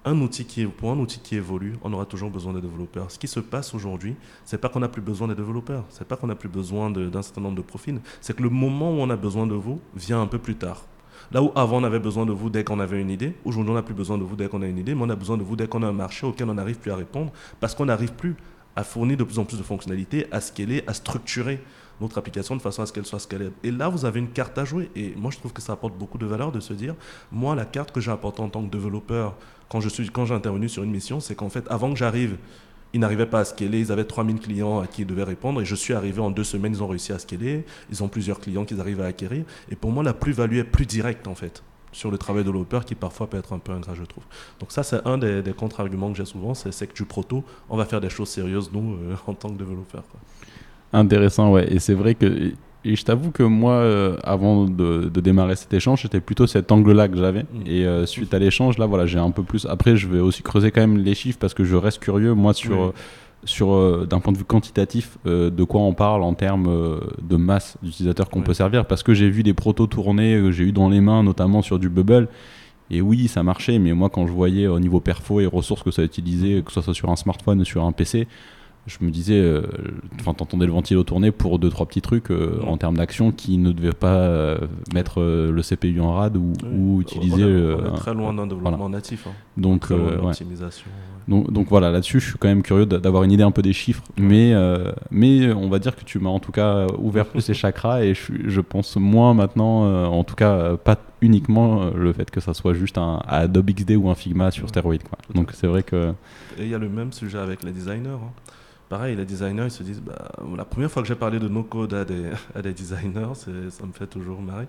[0.04, 3.10] un outil qui, pour un outil qui évolue, on aura toujours besoin des développeurs.
[3.10, 6.16] Ce qui se passe aujourd'hui, c'est pas qu'on n'a plus besoin des développeurs, c'est pas
[6.16, 9.10] qu'on n'a plus besoin d'un certain nombre de profils, c'est que le moment où on
[9.10, 10.84] a besoin de vous vient un peu plus tard.
[11.30, 13.74] Là où avant on avait besoin de vous dès qu'on avait une idée, aujourd'hui on
[13.74, 15.42] n'a plus besoin de vous dès qu'on a une idée, mais on a besoin de
[15.42, 18.12] vous dès qu'on a un marché auquel on n'arrive plus à répondre, parce qu'on n'arrive
[18.12, 18.36] plus
[18.74, 21.62] à fournir de plus en plus de fonctionnalités, à scaler, à structurer
[22.00, 23.52] notre application de façon à ce qu'elle soit scalable.
[23.62, 24.90] Et là, vous avez une carte à jouer.
[24.96, 26.94] Et moi, je trouve que ça apporte beaucoup de valeur de se dire,
[27.30, 29.36] moi, la carte que j'ai apportée en tant que développeur,
[30.12, 32.36] quand j'ai intervenu sur une mission, c'est qu'en fait, avant que j'arrive,
[32.92, 33.80] ils n'arrivaient pas à scaler.
[33.80, 35.60] Ils avaient 3000 clients à qui ils devaient répondre.
[35.60, 37.64] Et je suis arrivé en deux semaines, ils ont réussi à scaler.
[37.90, 39.44] Ils ont plusieurs clients qu'ils arrivent à acquérir.
[39.70, 41.62] Et pour moi, la plus-value est plus directe, en fait,
[41.92, 44.24] sur le travail de développeur qui parfois peut être un peu ingrat, je trouve.
[44.60, 47.86] Donc ça, c'est un des, contre-arguments que j'ai souvent, c'est que du proto, on va
[47.86, 50.04] faire des choses sérieuses, nous, euh, en tant que développeur.
[50.92, 51.72] Intéressant, ouais.
[51.72, 52.52] Et c'est vrai que
[52.84, 57.08] et je t'avoue que moi, euh, avant de, démarrer cet échange, c'était plutôt cet angle-là
[57.08, 57.42] que j'avais.
[57.44, 57.46] Mm.
[57.66, 59.66] Et euh, suite à l'échange, là, voilà, j'ai un peu plus.
[59.66, 62.54] Après, je vais aussi creuser quand même les chiffres parce que je reste curieux, moi,
[62.54, 62.92] sur,
[63.44, 67.76] sur euh, d'un point de vue quantitatif, de quoi on parle en termes de masse
[67.82, 68.86] d'utilisateurs qu'on peut servir.
[68.86, 71.78] Parce que j'ai vu des protos tourner, que j'ai eu dans les mains, notamment sur
[71.78, 72.28] du Bubble.
[72.90, 75.90] Et oui, ça marchait, mais moi, quand je voyais au niveau perfo et ressources que
[75.90, 78.26] ça utilisait, que ce soit sur un smartphone ou sur un PC,
[78.86, 79.62] je me disais, euh,
[80.20, 83.56] enfin, t'entendais le ventilo tourner pour deux trois petits trucs euh, en termes d'action qui
[83.56, 84.58] ne devaient pas euh,
[84.92, 87.44] mettre le CPU en rade ou, ou utiliser.
[87.44, 89.28] On est, très loin d'un développement natif.
[89.28, 89.34] Hein.
[89.56, 90.86] Donc, optimisation.
[91.28, 93.72] Donc, donc, voilà, là-dessus, je suis quand même curieux d'avoir une idée un peu des
[93.72, 94.52] chiffres, mais
[95.12, 98.14] mais on va dire que tu m'as en tout cas ouvert plus les chakras et
[98.14, 102.74] je, je pense moins maintenant, en tout cas pas uniquement le fait que ça soit
[102.74, 105.04] juste un Adobe XD ou un Figma sur stéroïde.
[105.04, 105.18] Quoi.
[105.32, 106.12] Donc c'est vrai que.
[106.58, 108.08] Et il y a le même sujet avec les designers.
[108.08, 108.32] Hein
[108.92, 111.94] pareil, les designers, ils se disent, bah, la première fois que j'ai parlé de no-code
[111.94, 114.66] à des, à des designers, ça me fait toujours marrer.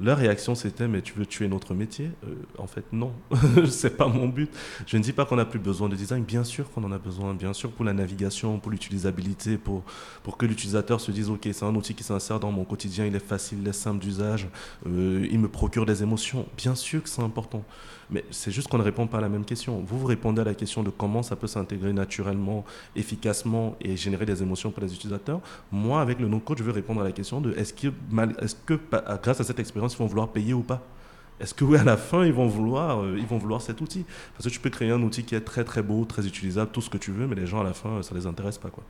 [0.00, 2.12] Leur réaction, c'était, mais tu veux tuer notre métier?
[2.24, 3.12] Euh, En fait, non,
[3.68, 4.48] c'est pas mon but.
[4.86, 6.98] Je ne dis pas qu'on n'a plus besoin de design, bien sûr qu'on en a
[6.98, 9.82] besoin, bien sûr pour la navigation, pour l'utilisabilité, pour,
[10.22, 13.16] pour que l'utilisateur se dise, ok, c'est un outil qui s'insère dans mon quotidien, il
[13.16, 14.46] est facile, il est simple d'usage,
[14.86, 16.46] euh, il me procure des émotions.
[16.56, 17.64] Bien sûr que c'est important.
[18.14, 19.82] Mais c'est juste qu'on ne répond pas à la même question.
[19.84, 24.24] Vous, vous répondez à la question de comment ça peut s'intégrer naturellement, efficacement et générer
[24.24, 25.40] des émotions pour les utilisateurs.
[25.72, 28.78] Moi, avec le no-code, je veux répondre à la question de est-ce que, est que
[29.20, 30.80] grâce à cette expérience, ils vont vouloir payer ou pas?
[31.40, 34.04] Est-ce que oui, à la fin, ils vont vouloir, euh, ils vont vouloir cet outil?
[34.34, 36.82] Parce que tu peux créer un outil qui est très très beau, très utilisable, tout
[36.82, 38.84] ce que tu veux, mais les gens à la fin, ça les intéresse pas quoi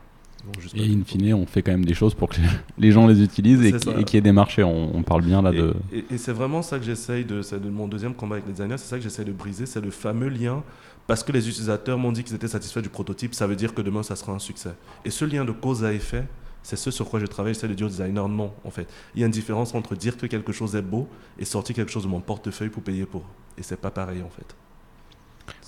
[0.74, 2.36] et in fine, on fait quand même des choses pour que
[2.78, 4.62] les gens les utilisent et qu'il y ait des marchés.
[4.62, 5.74] On, parle bien là de.
[5.92, 7.42] Et, c'est vraiment ça que j'essaye de.
[7.42, 9.80] C'est de mon deuxième combat avec les designers, c'est ça que j'essaye de briser, c'est
[9.80, 10.62] le fameux lien.
[11.06, 13.82] Parce que les utilisateurs m'ont dit qu'ils étaient satisfaits du prototype, ça veut dire que
[13.82, 14.74] demain ça sera un succès.
[15.04, 16.24] Et ce lien de cause à effet,
[16.62, 18.88] c'est ce sur quoi je travaille, c'est de dire au designer non, en fait.
[19.14, 21.92] Il y a une différence entre dire que quelque chose est beau et sortir quelque
[21.92, 23.24] chose de mon portefeuille pour payer pour.
[23.58, 24.56] Et c'est pas pareil, en fait.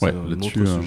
[0.02, 0.60] Ouais, là-dessus.
[0.60, 0.80] Euh,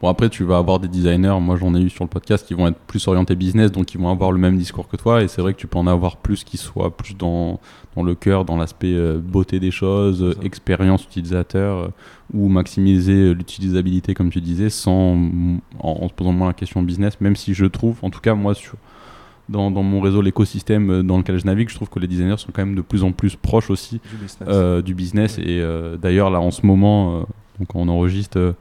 [0.00, 2.54] bon, après, tu vas avoir des designers, moi j'en ai eu sur le podcast, qui
[2.54, 5.22] vont être plus orientés business, donc ils vont avoir le même discours que toi.
[5.22, 7.60] Et c'est vrai que tu peux en avoir plus qui soient plus dans,
[7.94, 11.88] dans le cœur, dans l'aspect euh, beauté des choses, expérience utilisateur, euh,
[12.32, 15.18] ou maximiser l'utilisabilité, comme tu disais, sans,
[15.78, 18.54] en, se posant moins la question business, même si je trouve, en tout cas, moi,
[18.54, 18.74] sur,
[19.48, 22.50] dans, dans mon réseau, l'écosystème dans lequel je navigue, je trouve que les designers sont
[22.52, 24.84] quand même de plus en plus proches aussi Du business.
[24.84, 25.38] du business.
[25.38, 25.64] Et
[26.02, 27.24] d'ailleurs, là, en ce moment,
[27.58, 28.52] donc on enregistre euh,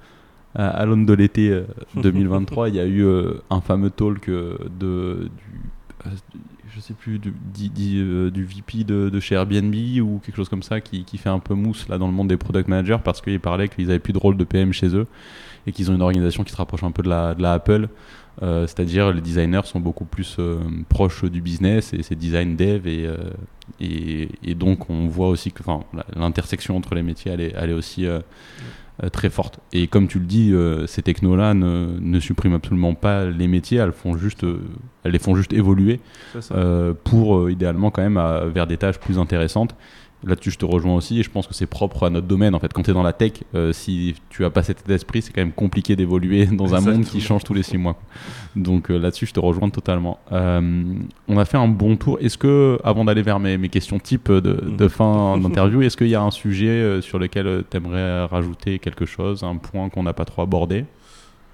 [0.55, 1.65] à, l'aune de l'été euh,
[2.01, 6.09] 2023, il y a eu euh, un fameux talk euh, de, du, euh,
[6.73, 10.35] je sais plus, du, di- di- euh, du VP de, de chez Airbnb ou quelque
[10.35, 12.67] chose comme ça qui, qui fait un peu mousse là dans le monde des product
[12.69, 15.07] managers parce qu'il parlait qu'ils avaient plus de rôle de PM chez eux
[15.67, 17.87] et qu'ils ont une organisation qui se rapproche un peu de la, de la Apple.
[18.43, 22.85] Euh, C'est-à-dire les designers sont beaucoup plus euh, proches du business et c'est design dev
[22.87, 23.15] et, euh,
[23.79, 25.63] et, et donc on voit aussi que
[26.17, 28.21] l'intersection entre les métiers elle est, elle est aussi euh, euh,
[29.11, 29.59] très forte.
[29.73, 33.77] Et comme tu le dis, euh, ces technos-là ne, ne suppriment absolument pas les métiers,
[33.79, 34.59] elles, font juste, euh,
[35.03, 35.99] elles les font juste évoluer
[36.55, 39.75] euh, pour euh, idéalement quand même à- vers des tâches plus intéressantes.
[40.25, 42.55] Là-dessus, je te rejoins aussi et je pense que c'est propre à notre domaine.
[42.55, 44.87] En fait, quand tu es dans la tech, euh, si tu as pas cet état
[44.87, 47.95] d'esprit, c'est quand même compliqué d'évoluer dans un monde qui change tous les six mois.
[48.55, 50.19] Donc euh, là-dessus, je te rejoins totalement.
[50.31, 50.83] Euh,
[51.27, 52.17] on a fait un bon tour.
[52.21, 56.07] Est-ce que, avant d'aller vers mes, mes questions type de, de fin d'interview, est-ce qu'il
[56.07, 60.13] y a un sujet sur lequel tu aimerais rajouter quelque chose, un point qu'on n'a
[60.13, 60.85] pas trop abordé?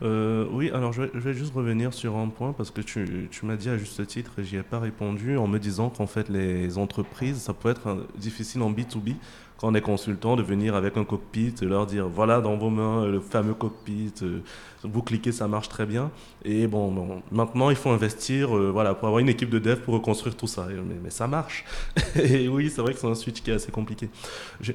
[0.04, 3.70] Euh, oui, alors je vais, juste revenir sur un point parce que tu, m'as dit
[3.70, 7.38] à juste titre et j'y ai pas répondu en me disant qu'en fait les entreprises,
[7.38, 9.16] ça peut être un- difficile en B2B
[9.58, 12.72] quand on est consultant de venir avec un cockpit et leur dire voilà dans vos
[12.72, 14.40] mains le fameux cockpit, euh,
[14.84, 16.10] vous cliquez, ça marche très bien.
[16.44, 19.94] Et bon, maintenant il faut investir euh, voilà, pour avoir une équipe de dev pour
[19.94, 20.68] reconstruire tout ça.
[21.04, 21.64] Mais, ça marche.
[22.16, 24.10] et oui, c'est vrai que c'est un switch qui est assez compliqué.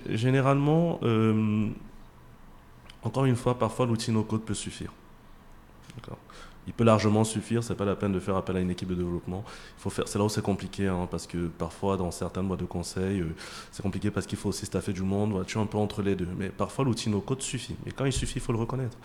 [0.09, 1.66] Généralement, euh,
[3.03, 4.93] encore une fois, parfois l'outil no-code peut suffire.
[6.69, 8.97] Il peut largement suffire, c'est pas la peine de faire appel à une équipe de
[8.97, 9.45] développement.
[9.79, 12.59] Il faut faire, c'est là où c'est compliqué, hein, parce que parfois dans certaines boîtes
[12.59, 13.35] de conseil, euh,
[13.71, 15.45] c'est compliqué parce qu'il faut aussi staffer du monde.
[15.47, 16.27] Tu es un peu entre les deux.
[16.37, 17.77] Mais parfois l'outil no code suffit.
[17.87, 18.99] Et quand il suffit, il faut le reconnaître.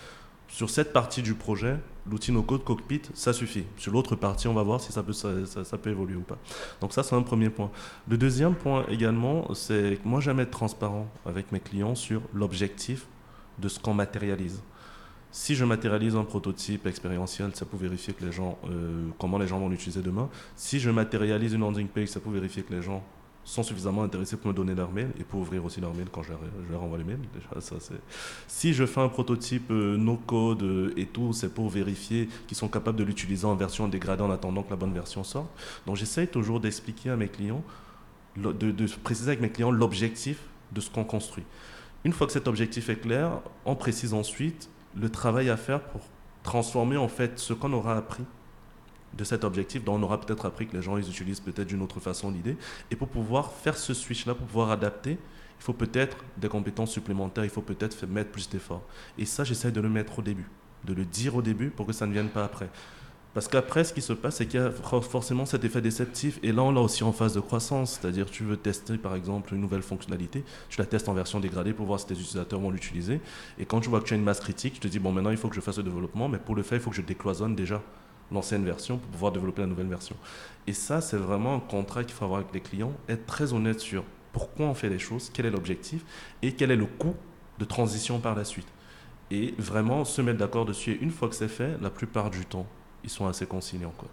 [0.48, 1.78] Sur cette partie du projet,
[2.10, 3.64] l'outil no code cockpit, ça suffit.
[3.78, 6.38] Sur l'autre partie, on va voir si ça peut, ça- ça peut évoluer ou pas.
[6.82, 7.70] Donc ça, c'est un premier point.
[8.10, 13.06] Le deuxième point également, c'est que moi j'aime être transparent avec mes clients sur l'objectif
[13.60, 14.62] de ce qu'on matérialise.
[15.32, 19.48] Si je matérialise un prototype expérientiel, ça peut vérifier que les gens, euh, comment les
[19.48, 20.30] gens vont l'utiliser demain.
[20.56, 23.02] Si je matérialise une landing page, ça peut vérifier que les gens
[23.44, 26.22] sont suffisamment intéressés pour me donner leur mail et pour ouvrir aussi leur mail quand
[26.22, 27.20] je leur, je envoie le mail.
[27.34, 27.76] Déjà, ça.
[28.48, 32.58] Si je fais un prototype euh, no code euh, et tout, c'est pour vérifier qu'ils
[32.58, 35.50] sont capables de l'utiliser en version dégradée en attendant que la bonne version sorte.
[35.88, 37.64] Donc j'essaye toujours d'expliquer à mes clients,
[38.36, 40.40] de, de préciser avec mes clients l'objectif
[40.74, 41.46] de ce qu'on construit.
[42.04, 46.02] Une fois que cet objectif est clair, on précise ensuite le travail à faire pour
[46.44, 48.24] transformer en fait ce qu'on aura appris
[49.14, 51.82] de cet objectif, dont on aura peut-être appris que les gens ils utilisent peut-être d'une
[51.82, 52.58] autre façon l'idée,
[52.90, 57.44] et pour pouvoir faire ce switch-là, pour pouvoir adapter, il faut peut-être des compétences supplémentaires,
[57.44, 58.82] il faut peut-être mettre plus d'efforts.
[59.18, 60.50] Et ça, j'essaie de le mettre au début,
[60.86, 62.70] de le dire au début pour que ça ne vienne pas après.
[63.34, 66.38] Parce qu'après, ce qui se passe, c'est qu'il y a for- forcément cet effet déceptif.
[66.44, 67.98] Et là, on l'a aussi en phase de croissance.
[68.02, 70.44] C'est-à-dire, tu veux tester, par exemple, une nouvelle fonctionnalité.
[70.68, 73.22] Tu la testes en version dégradée pour voir si tes utilisateurs vont l'utiliser.
[73.58, 75.32] Et quand tu vois que tu as une masse critique, tu te dis, bon, maintenant,
[75.32, 76.28] il faut que je fasse le développement.
[76.28, 77.82] Mais pour le faire, il faut que je décloisonne déjà
[78.34, 80.18] l'ancienne version pour pouvoir développer la nouvelle version.
[80.68, 82.92] Et ça, c'est vraiment un contrat qu'il faut avoir avec les clients.
[83.08, 84.04] Être très honnête sur
[84.34, 86.04] pourquoi on fait les choses, quel est l'objectif
[86.42, 87.16] et quel est le coût
[87.60, 88.68] de transition par la suite.
[89.32, 90.92] Et vraiment se mettre d'accord dessus.
[90.92, 92.66] Et une fois que c'est fait, la plupart du temps,
[93.04, 93.94] ils sont assez conciliants.
[93.98, 94.10] Quoi.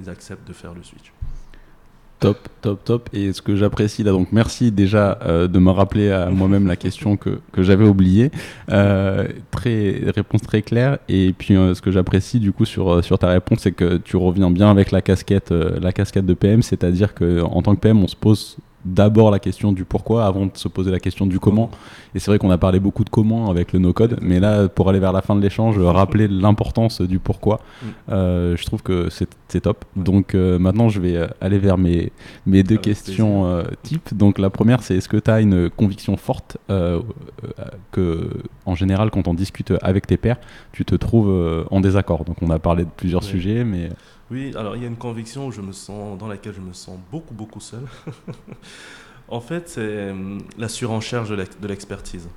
[0.00, 1.12] Ils acceptent de faire le switch.
[2.20, 3.08] Top, top, top.
[3.12, 6.74] Et ce que j'apprécie là, donc merci déjà euh, de me rappeler à moi-même la
[6.74, 8.32] question que, que j'avais oubliée.
[8.70, 10.98] Euh, très, réponse très claire.
[11.08, 14.16] Et puis euh, ce que j'apprécie du coup sur, sur ta réponse, c'est que tu
[14.16, 18.02] reviens bien avec la casquette, la casquette de PM, c'est-à-dire que en tant que PM,
[18.02, 21.38] on se pose d'abord la question du pourquoi avant de se poser la question du
[21.40, 21.70] comment.
[22.14, 24.88] Et c'est vrai qu'on a parlé beaucoup de comment avec le no-code, mais là, pour
[24.88, 27.86] aller vers la fin de l'échange, rappeler l'importance du pourquoi, Mm.
[28.12, 29.84] euh, je trouve que c'est top.
[29.96, 32.12] Donc euh, maintenant, je vais euh, aller vers mes,
[32.46, 34.14] mes deux questions euh, types.
[34.14, 36.56] Donc la première, c'est est-ce que tu as une conviction forte
[37.92, 38.30] que,
[38.66, 40.38] en général, quand on discute avec tes pairs,
[40.72, 42.24] tu te trouves en désaccord?
[42.24, 43.90] Donc on a parlé de plusieurs sujets, mais
[44.30, 46.72] Oui, alors il y a une conviction où je me sens, dans laquelle je me
[46.74, 47.80] sens beaucoup, beaucoup seul.
[49.28, 52.28] en fait, c'est hum, la surenchère de l'ex- de l'expertise.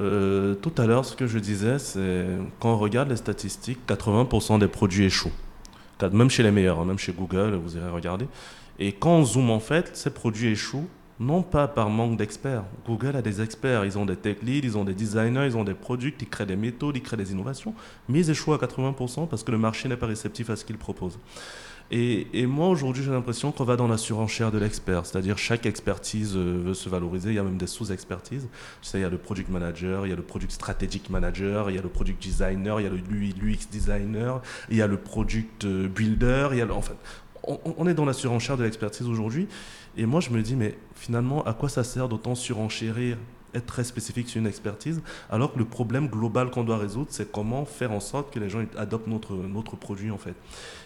[0.00, 2.26] Euh, tout à l'heure, ce que je disais, c'est
[2.60, 5.32] quand on regarde les statistiques, 80% des produits échouent.
[6.12, 8.26] Même chez les meilleurs, hein, même chez Google, vous irez regarder.
[8.78, 10.88] Et quand on zoome en fait, ces produits échouent
[11.20, 12.64] non pas par manque d'experts.
[12.86, 15.64] Google a des experts, ils ont des tech leads, ils ont des designers, ils ont
[15.64, 17.74] des produits, ils créent des méthodes, ils créent des innovations,
[18.08, 20.78] mais ils échouent à 80% parce que le marché n'est pas réceptif à ce qu'ils
[20.78, 21.18] proposent.
[21.90, 25.64] Et, et moi, aujourd'hui, j'ai l'impression qu'on va dans la surenchère de l'expert, c'est-à-dire chaque
[25.64, 28.46] expertise euh, veut se valoriser, il y a même des sous-expertises.
[28.82, 31.70] Tu sais, il y a le product manager, il y a le product strategic manager,
[31.70, 34.86] il y a le product designer, il y a le l'UX designer, il y a
[34.86, 36.96] le product euh, builder, il y a le- fait,
[37.42, 39.48] on, est dans la surenchère de l'expertise aujourd'hui.
[39.96, 43.16] Et moi, je me dis, mais finalement, à quoi ça sert d'autant surenchérir
[43.54, 47.30] être très spécifique sur une expertise, alors que le problème global qu'on doit résoudre, c'est
[47.30, 50.34] comment faire en sorte que les gens adoptent notre, notre produit, en fait.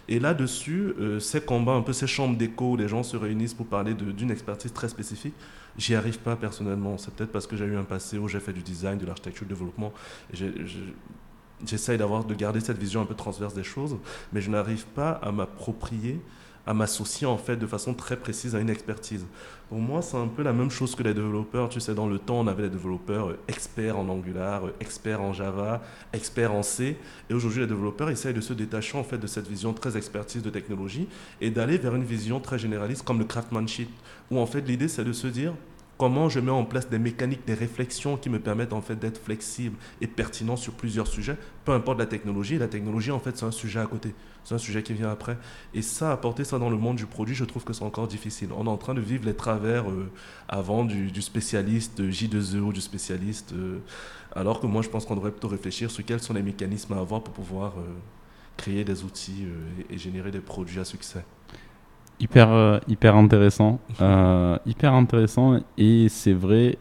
[0.08, 3.54] Et là-dessus, euh, ces combats, un peu ces chambres d'écho où les gens se réunissent
[3.54, 5.34] pour parler d'une expertise très spécifique,
[5.76, 6.98] j'y arrive pas personnellement.
[6.98, 9.46] C'est peut-être parce que j'ai eu un passé où j'ai fait du design, de l'architecture,
[9.46, 9.92] du développement.
[11.64, 13.96] J'essaye d'avoir, de garder cette vision un peu transverse des choses,
[14.32, 16.20] mais je n'arrive pas à m'approprier
[16.66, 19.26] à m'associer en fait de façon très précise à une expertise.
[19.68, 21.70] Pour moi, c'est un peu la même chose que les développeurs.
[21.70, 25.22] Tu sais, dans le temps, on avait les développeurs euh, experts en Angular, euh, experts
[25.22, 25.82] en Java,
[26.12, 26.98] experts en C.
[27.30, 30.42] Et aujourd'hui, les développeurs essayent de se détacher en fait de cette vision très expertise
[30.42, 31.08] de technologie
[31.40, 33.88] et d'aller vers une vision très généraliste comme le craftsmanship,
[34.30, 35.54] où en fait l'idée c'est de se dire
[36.02, 39.22] comment je mets en place des mécaniques, des réflexions qui me permettent en fait d'être
[39.22, 42.58] flexible et pertinent sur plusieurs sujets, peu importe la technologie.
[42.58, 45.38] La technologie, en fait, c'est un sujet à côté, c'est un sujet qui vient après.
[45.74, 48.48] Et ça, apporter ça dans le monde du produit, je trouve que c'est encore difficile.
[48.52, 50.10] On est en train de vivre les travers euh,
[50.48, 53.78] avant du, spécialiste J2E ou du spécialiste, euh,
[54.34, 56.98] alors que moi, je pense qu'on devrait plutôt réfléchir sur quels sont les mécanismes à
[56.98, 57.82] avoir pour pouvoir euh,
[58.56, 59.46] créer des outils
[59.88, 61.24] et générer des produits à succès
[62.22, 63.80] hyper, euh, hyper intéressant.
[64.00, 65.58] Euh, hyper intéressant.
[65.76, 66.78] Et c'est vrai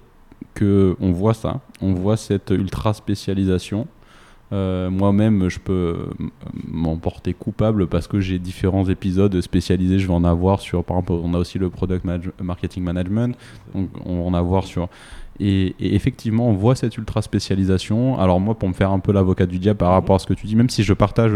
[0.53, 1.59] que on voit ça.
[1.81, 3.87] On voit cette ultra spécialisation.
[4.53, 6.09] Euh, moi-même, je peux
[6.67, 9.97] m'en porter coupable parce que j'ai différents épisodes spécialisés.
[9.97, 12.05] Je vais en avoir sur, par exemple, on a aussi le product
[12.41, 13.35] marketing management.
[13.73, 14.89] Donc, on va en avoir sur
[15.39, 18.19] et, effectivement, on voit cette ultra spécialisation.
[18.19, 20.35] Alors moi, pour me faire un peu l'avocat du diable par rapport à ce que
[20.35, 21.31] tu dis, même si je partage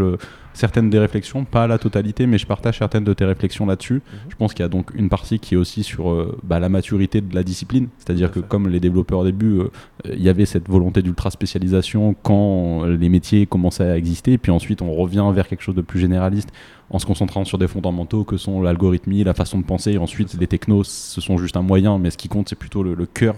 [0.56, 3.94] certaines des réflexions, pas la totalité, mais je partage certaines de tes réflexions là-dessus.
[3.94, 4.30] Mhm.
[4.30, 6.68] Je pense qu'il y a donc une partie qui est aussi sur euh, bah, la
[6.68, 7.88] maturité de la discipline.
[7.98, 9.68] C'est-à-dire que comme les développeurs au début, euh,
[10.12, 14.82] il y avait cette volonté d'ultra spécialisation quand les métiers commençaient à exister, puis ensuite
[14.82, 16.50] on revient vers quelque chose de plus généraliste
[16.90, 19.92] en se concentrant sur des fondamentaux que sont l'algorithmie, la façon de penser.
[19.92, 22.82] Et ensuite, les technos, ce sont juste un moyen, mais ce qui compte, c'est plutôt
[22.82, 23.34] le, cœur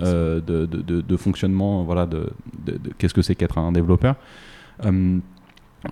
[0.00, 1.84] euh, de, de, fonctionnement.
[1.84, 2.30] Voilà, de,
[2.98, 4.16] qu'est-ce que c'est qu'être un développeur.
[4.84, 5.18] Euh,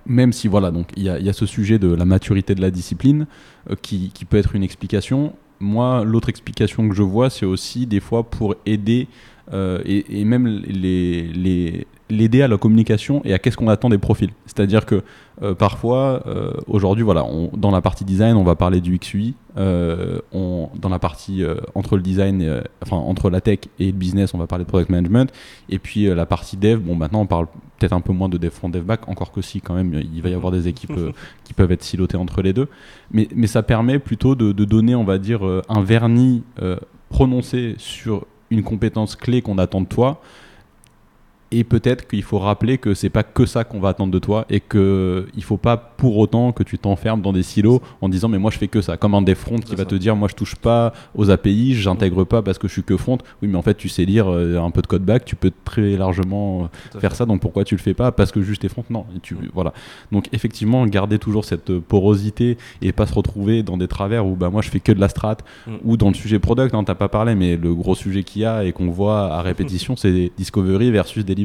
[0.05, 3.27] même si voilà, donc il y, a ce sujet de la maturité de la discipline
[3.69, 5.33] euh, qui, peut être une explication.
[5.59, 9.07] Moi, l'autre explication que je vois, c'est aussi des fois pour aider
[9.53, 14.29] et, et, même les, l'aider à la communication et à qu'est-ce qu'on attend des profils.
[14.45, 15.03] C'est-à-dire que
[15.41, 19.35] euh, parfois, euh, aujourd'hui, voilà, on, dans la partie design, on va parler du XUI.
[19.57, 21.43] Euh, on, dans la partie
[21.75, 24.89] entre le design, enfin entre la tech et le business, on va parler de product
[24.89, 25.31] management.
[25.69, 27.47] Et puis la partie dev, bon, maintenant on parle
[27.79, 30.21] peut-être un peu moins de dev front, dev back, encore que si, quand même, il
[30.21, 30.99] va y avoir des équipes
[31.43, 32.67] qui peuvent être silotées entre les deux.
[33.11, 36.43] Mais, mais ça permet plutôt de, de donner, on va dire, un vernis
[37.09, 40.21] prononcé sur une compétence clé qu'on attend de toi
[41.51, 44.45] et peut-être qu'il faut rappeler que c'est pas que ça qu'on va attendre de toi
[44.49, 48.27] et que il faut pas pour autant que tu t'enfermes dans des silos en disant
[48.27, 48.97] mais moi je fais que ça.
[48.97, 52.25] Comme un des front qui va te dire moi je touche pas aux API j'intègre
[52.25, 54.59] pas parce que je suis que front oui mais en fait tu sais lire euh,
[54.59, 57.75] un peu de code back tu peux très largement euh, faire ça donc pourquoi tu
[57.75, 58.11] le fais pas?
[58.11, 59.73] Parce que juste t'es front non et tu voilà.
[60.11, 64.49] Donc effectivement garder toujours cette porosité et pas se retrouver dans des travers où bah
[64.49, 65.75] moi je fais que de la strat mm.
[65.85, 68.45] ou dans le sujet product hein, t'as pas parlé mais le gros sujet qu'il y
[68.45, 71.36] a et qu'on voit à répétition c'est discovery versus des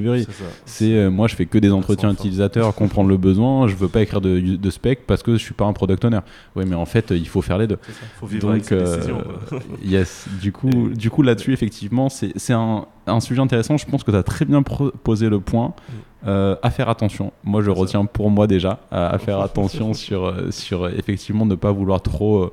[0.65, 3.69] c'est euh, moi, je fais que des entretiens utilisateurs, comprendre le besoin.
[3.69, 6.21] Je veux pas écrire de, de, spec parce que je suis pas un product owner.
[6.57, 7.79] Oui, mais en fait, il faut faire les deux.
[7.89, 9.01] Il faut vivre avec euh,
[9.85, 10.27] yes.
[10.41, 13.77] Du coup, du coup là-dessus, effectivement, c'est un, un, sujet intéressant.
[13.77, 15.69] Je pense que tu as très bien posé le point.
[15.69, 15.93] Mm.
[16.25, 17.33] Euh, à faire attention.
[17.43, 22.01] Moi, je retiens pour moi déjà à, faire attention sur, sur effectivement ne pas vouloir
[22.01, 22.49] trop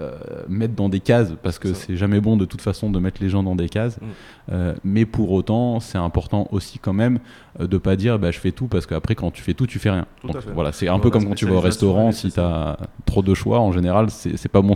[0.00, 0.16] euh,
[0.48, 3.28] mettre dans des cases parce que c'est jamais bon de toute façon de mettre les
[3.28, 4.00] gens dans des cases.
[4.00, 4.04] Mm.
[4.52, 7.18] Euh, mais pour autant, c'est important aussi quand même
[7.58, 9.80] euh, de pas dire bah, je fais tout parce qu'après quand tu fais tout, tu
[9.80, 10.06] fais rien.
[10.22, 13.22] Donc, voilà, c'est un peu comme quand tu vas au restaurant, si tu as trop
[13.22, 14.74] de choix, en général, c'est pas bon.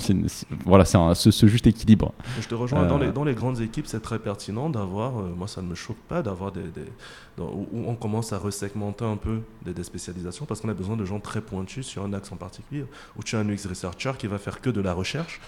[0.67, 2.13] Voilà, c'est ce, ce, juste équilibre.
[2.41, 2.87] Je te rejoins.
[2.87, 6.01] Dans, les, dans les grandes équipes, c'est très pertinent d'avoir, moi ça ne me choque
[6.09, 6.87] pas d'avoir des, des
[7.39, 11.05] où on commence à resegmenter un peu des, des spécialisations parce qu'on a besoin de
[11.05, 12.85] gens très pointus sur un axe en particulier.
[13.17, 15.41] Où tu as un UX researcher qui va faire que de la recherche recherche,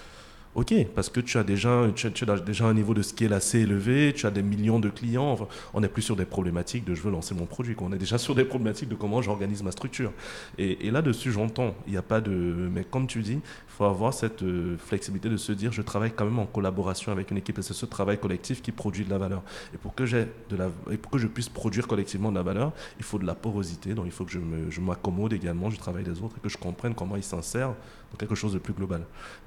[0.55, 4.13] ok, parce que tu as, déjà, tu, as, déjà un niveau de scale assez élevé,
[4.15, 5.37] tu as des millions de clients,
[5.73, 8.17] on n'est plus sur des problématiques de je veux lancer mon produit, on est déjà
[8.17, 10.11] sur des problématiques de comment j'organise ma structure.
[10.57, 12.31] Et, là-dessus, j'entends, il n'y a pas de...
[12.31, 16.11] Mais comme tu dis, il faut avoir cette euh, flexibilité de se dire, je travaille
[16.15, 19.09] quand même en collaboration avec une équipe, et c'est ce travail collectif qui produit de
[19.09, 19.43] la valeur.
[19.73, 22.71] Et pour que, de la, et pour que je puisse produire collectivement de la valeur,
[22.97, 26.21] il faut de la porosité, donc il faut que je m'accommode également du travail des
[26.21, 27.73] autres et que je comprenne comment ils s'insèrent
[28.17, 29.05] quelque chose de plus global.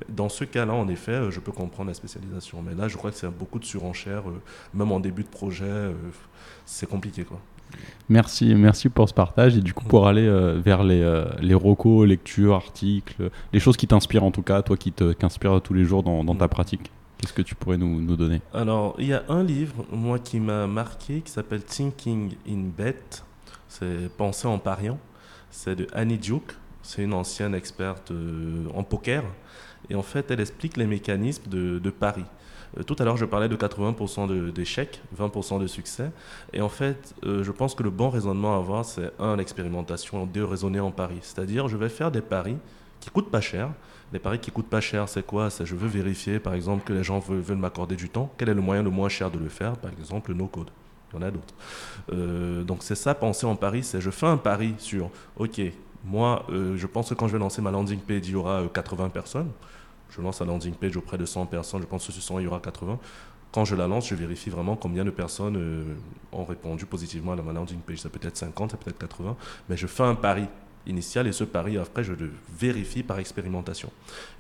[0.09, 2.63] dans ce cas-là, en effet, euh, je peux comprendre la spécialisation.
[2.63, 4.41] Mais là, je crois que c'est beaucoup de surenchères, euh,
[4.75, 5.93] même en début de projet, euh,
[6.67, 7.25] c'est compliqué.
[7.25, 7.41] Quoi.
[8.09, 9.57] Merci, merci pour ce partage.
[9.57, 13.77] Et du coup, pour aller euh, vers les, euh, les recos, lectures, articles, les choses
[13.77, 16.91] qui t'inspirent en tout cas, toi qui t'inspires tous les jours dans, dans ta pratique,
[17.19, 18.41] qu'est-ce que tu pourrais nous, nous, donner?
[18.55, 22.97] Alors, il y a un livre, moi, qui m'a marqué, qui s'appelle Thinking in Bet.
[23.69, 24.99] C'est Penser en pariant.
[25.51, 26.55] C'est de Annie Duke.
[26.89, 29.23] C'est une ancienne experte euh, en poker.
[29.91, 32.25] Et en fait, elle explique les mécanismes de, paris.
[32.79, 36.11] Euh, tout à l'heure, je parlais de 80% d'échecs, 20% de succès.
[36.55, 40.25] Et en fait, euh, je pense que le bon raisonnement à avoir, c'est un, l'expérimentation,
[40.25, 41.19] deux, raisonner en paris.
[41.21, 42.57] C'est-à-dire, je vais faire des paris
[43.01, 43.69] qui coûtent pas cher.
[44.15, 45.51] Les paris qui coûtent pas cher, c'est quoi?
[45.51, 48.33] C'est je veux vérifier, par exemple, que les gens veulent, m'accorder du temps.
[48.39, 49.77] Quel est le moyen le moins cher de le faire?
[49.77, 50.71] Par exemple, le no-code.
[51.13, 52.65] Il y en a d'autres.
[52.65, 55.61] Donc c'est ça, penser en pari, c'est je fais un pari sur, ok,
[56.05, 59.11] moi, je pense que quand je vais lancer ma landing page, il y aura 80
[59.11, 59.51] personnes
[60.11, 62.45] je lance un landing page auprès de 100 personnes, je pense que ce 100, il
[62.45, 62.99] y aura 80.
[63.53, 65.95] Quand je la lance, je vérifie vraiment combien de personnes euh,
[66.33, 67.99] ont répondu positivement à ma landing page.
[67.99, 69.37] Ça peut être 50, ça peut être 80,
[69.69, 70.47] mais je fais un pari
[70.89, 73.91] initial et ce pari, après, je le vérifie par expérimentation.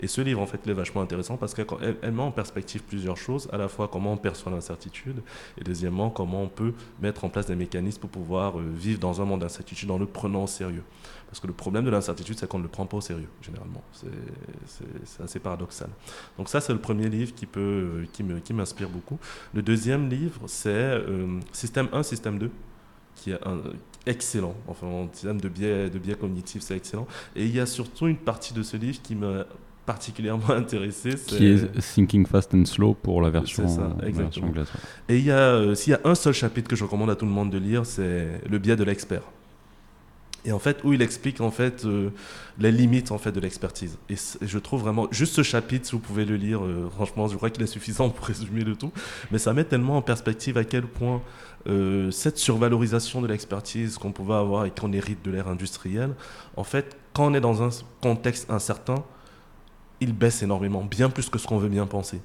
[0.00, 1.66] Et ce livre, en fait, il est vachement intéressant parce qu'elle
[2.02, 5.22] elle met en perspective plusieurs choses, à la fois comment on perçoit l'incertitude
[5.58, 9.20] et deuxièmement, comment on peut mettre en place des mécanismes pour pouvoir euh, vivre dans
[9.20, 10.84] un monde d'incertitude en le prenant au sérieux.
[11.28, 13.82] Parce que le problème de l'incertitude, c'est qu'on ne le prend pas au sérieux, généralement.
[13.92, 15.90] C'est assez paradoxal.
[16.38, 19.18] Donc ça, c'est le premier livre qui, peut, qui m'inspire beaucoup.
[19.52, 22.50] Le deuxième livre, c'est euh, Système 1, Système 2,
[23.14, 23.58] qui est un,
[24.06, 24.54] excellent.
[24.66, 27.06] Enfin, en termes de biais, de biais cognitifs, c'est excellent.
[27.36, 29.44] Et il y a surtout une partie de ce livre qui m'a
[29.86, 31.10] particulièrement intéressé.
[31.26, 34.52] Qui est Thinking Fast and Slow pour la version, ça, exactement.
[35.08, 37.16] Et il y a, euh, s'il y a un seul chapitre que je recommande à
[37.16, 39.22] tout le monde de lire, c'est le biais de l'expert
[40.44, 42.10] et en fait où il explique en fait euh,
[42.58, 45.98] les limites en fait de l'expertise et, je trouve vraiment juste ce chapitre si vous
[45.98, 48.92] pouvez le lire euh, franchement je crois qu'il est suffisant pour résumer le tout
[49.30, 51.22] mais ça met tellement en perspective à quel point
[51.68, 56.14] euh, cette survalorisation de l'expertise qu'on pouvait avoir et qu'on hérite de l'ère industrielle
[56.56, 59.04] en fait quand on est dans un contexte incertain
[60.00, 62.20] il baisse énormément, bien plus que ce qu'on veut bien penser.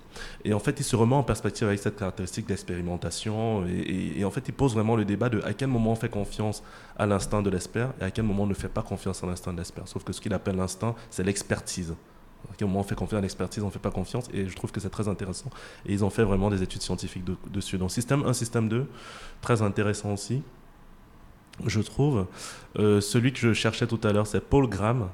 [0.46, 3.66] Et en fait, il se remet en perspective avec cette caractéristique d'expérimentation.
[3.66, 6.64] Et, en fait, il pose vraiment le débat de à quel moment on fait confiance
[6.98, 9.54] à l'instinct de l'expert et à quel moment on ne fait pas confiance à l'instinct
[9.54, 9.88] de l'expert.
[9.88, 11.96] Sauf que ce qu'il appelle l'instinct, c'est l'expertise.
[12.52, 14.30] À quel moment on fait confiance à l'expertise, on ne fait pas confiance.
[14.34, 15.50] Et je trouve que c'est très intéressant.
[15.86, 17.78] Et ils ont fait vraiment des études scientifiques dessus.
[17.78, 18.88] Donc, système 1, système 2,
[19.42, 20.44] très intéressant aussi.
[21.66, 22.26] Je trouve.
[22.80, 25.10] Euh, celui que je cherchais tout à l'heure, c'est Paul Graham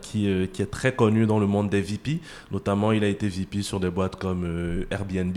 [0.00, 2.20] qui, euh, qui, est très connu dans le monde des VP.
[2.50, 5.36] Notamment, il a été VP sur des boîtes comme euh, Airbnb,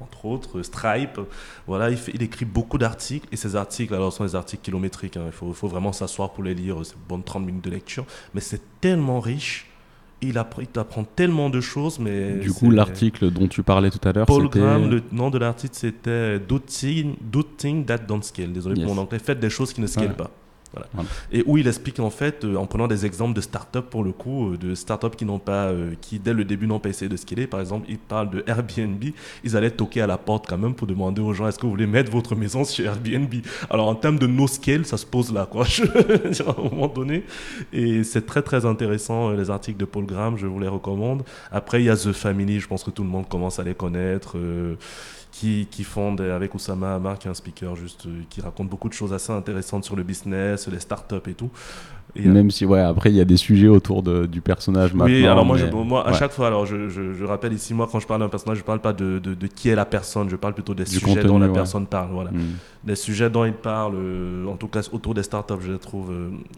[0.00, 1.20] entre autres, Stripe.
[1.66, 5.16] Voilà, il, écrit beaucoup d'articles et ces articles, alors, sont des articles kilométriques.
[5.16, 5.24] Hein.
[5.26, 6.78] il, faut, faut, vraiment s'asseoir pour les lire.
[6.84, 8.06] C'est bon 30 minutes de lecture.
[8.34, 9.70] Mais c'est tellement riche.
[10.28, 12.34] Il, il t'apprend tellement de choses, mais...
[12.38, 15.74] Du coup, l'article dont tu parlais tout à l'heure, Paul Graham, le nom de l'article,
[15.74, 18.52] c'était Do things, that don't scale.
[18.52, 19.18] Désolé pour mon anglais.
[19.18, 20.30] Faites des choses qui ne scalent pas.
[21.32, 24.12] Et où il explique en fait, euh, en prenant des exemples de start-up pour le
[24.12, 27.08] coup, euh, de start-up qui n'ont pas, euh, qui dès le début n'ont pas essayé
[27.08, 27.46] de scaler.
[27.46, 29.02] Par exemple, il parle de Airbnb.
[29.44, 31.70] Ils allaient toquer à la porte quand même pour demander aux gens est-ce que vous
[31.70, 33.34] voulez mettre votre maison sur Airbnb?
[33.70, 35.64] Alors en termes de no scale, ça se pose là, quoi.
[35.84, 37.24] à un moment donné.
[37.72, 41.22] Et c'est très très intéressant les articles de Paul Graham, je vous les recommande.
[41.50, 43.74] Après, il y a The Family, je pense que tout le monde commence à les
[43.74, 44.36] connaître
[45.38, 48.88] qui, qui font avec Oussama Amar, qui est un speaker juste, euh, qui raconte beaucoup
[48.88, 51.50] de choses assez intéressantes sur le business, les startups et tout.
[52.14, 54.94] Et, euh, Même si, ouais, après, il y a des sujets autour de, du personnage
[54.94, 55.12] maintenant.
[55.12, 58.00] Oui, alors moi, je, moi à chaque fois, alors je, je, rappelle ici, moi, quand
[58.00, 60.36] je parle d'un personnage, je parle pas de, de, de, qui est la personne, je
[60.36, 62.12] parle plutôt des sujets dont la personne parle.
[62.12, 62.30] Voilà.
[62.30, 62.56] Hmm.
[62.86, 66.10] Les sujets dont il parle, euh, en tout cas autour des startups, je les trouve,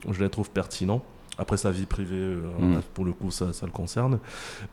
[0.08, 1.02] je les trouve pertinents.
[1.38, 2.80] Après sa vie privée, euh, mm.
[2.94, 4.18] pour le coup, ça, ça le concerne.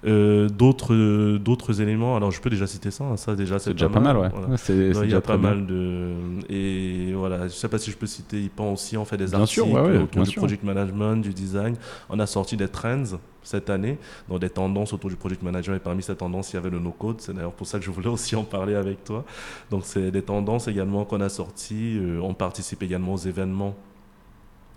[0.06, 3.90] Euh, d'autres, d'autres éléments, alors je peux déjà citer ça, hein, ça déjà c'est déjà
[3.90, 4.30] pas mal, ouais.
[4.70, 6.14] il y a pas mal de.
[6.50, 9.34] Et voilà, je sais pas si je peux citer, il pense aussi, on fait des
[9.36, 11.76] articles autour du project management, du design.
[12.10, 13.98] On a sorti des trends cette année,
[14.28, 15.78] dans des tendances autour du project management.
[15.78, 17.22] Et parmi ces tendances, il y avait le no-code.
[17.22, 19.24] C'est d'ailleurs pour ça que je voulais aussi en parler avec toi.
[19.70, 21.98] Donc, c'est des tendances également qu'on a sorties.
[21.98, 23.76] Euh, on participe également aux événements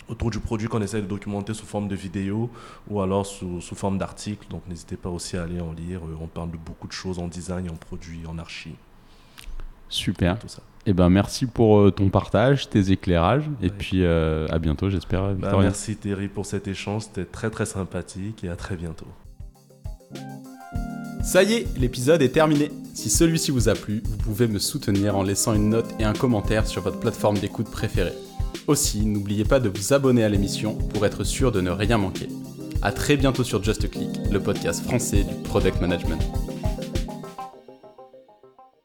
[0.09, 2.51] autour du produit qu'on essaie de documenter sous forme de vidéo
[2.89, 4.47] ou alors sous, sous forme d'article.
[4.51, 6.01] Donc n'hésitez pas aussi à aller en lire.
[6.01, 8.75] Euh, on parle de beaucoup de choses en design, en produit, en archi.
[9.89, 10.39] Super.
[10.39, 10.63] Tout ça.
[10.87, 13.45] Eh ben, merci pour euh, ton partage, tes éclairages.
[13.63, 15.35] Et puis euh, à bientôt, j'espère.
[15.35, 17.03] Bah, merci Thierry pour cet échange.
[17.03, 19.09] C'était très très sympathique et à très bientôt.
[21.23, 22.71] Ça y est, l'épisode est terminé.
[22.95, 26.15] Si celui-ci vous a plu, vous pouvez me soutenir en laissant une note et un
[26.15, 28.15] commentaire sur votre plateforme d'écoute préférée.
[28.69, 32.29] Aussi, n'oubliez pas de vous abonner à l'émission pour être sûr de ne rien manquer.
[32.83, 36.23] A très bientôt sur Just Click, le podcast français du product management.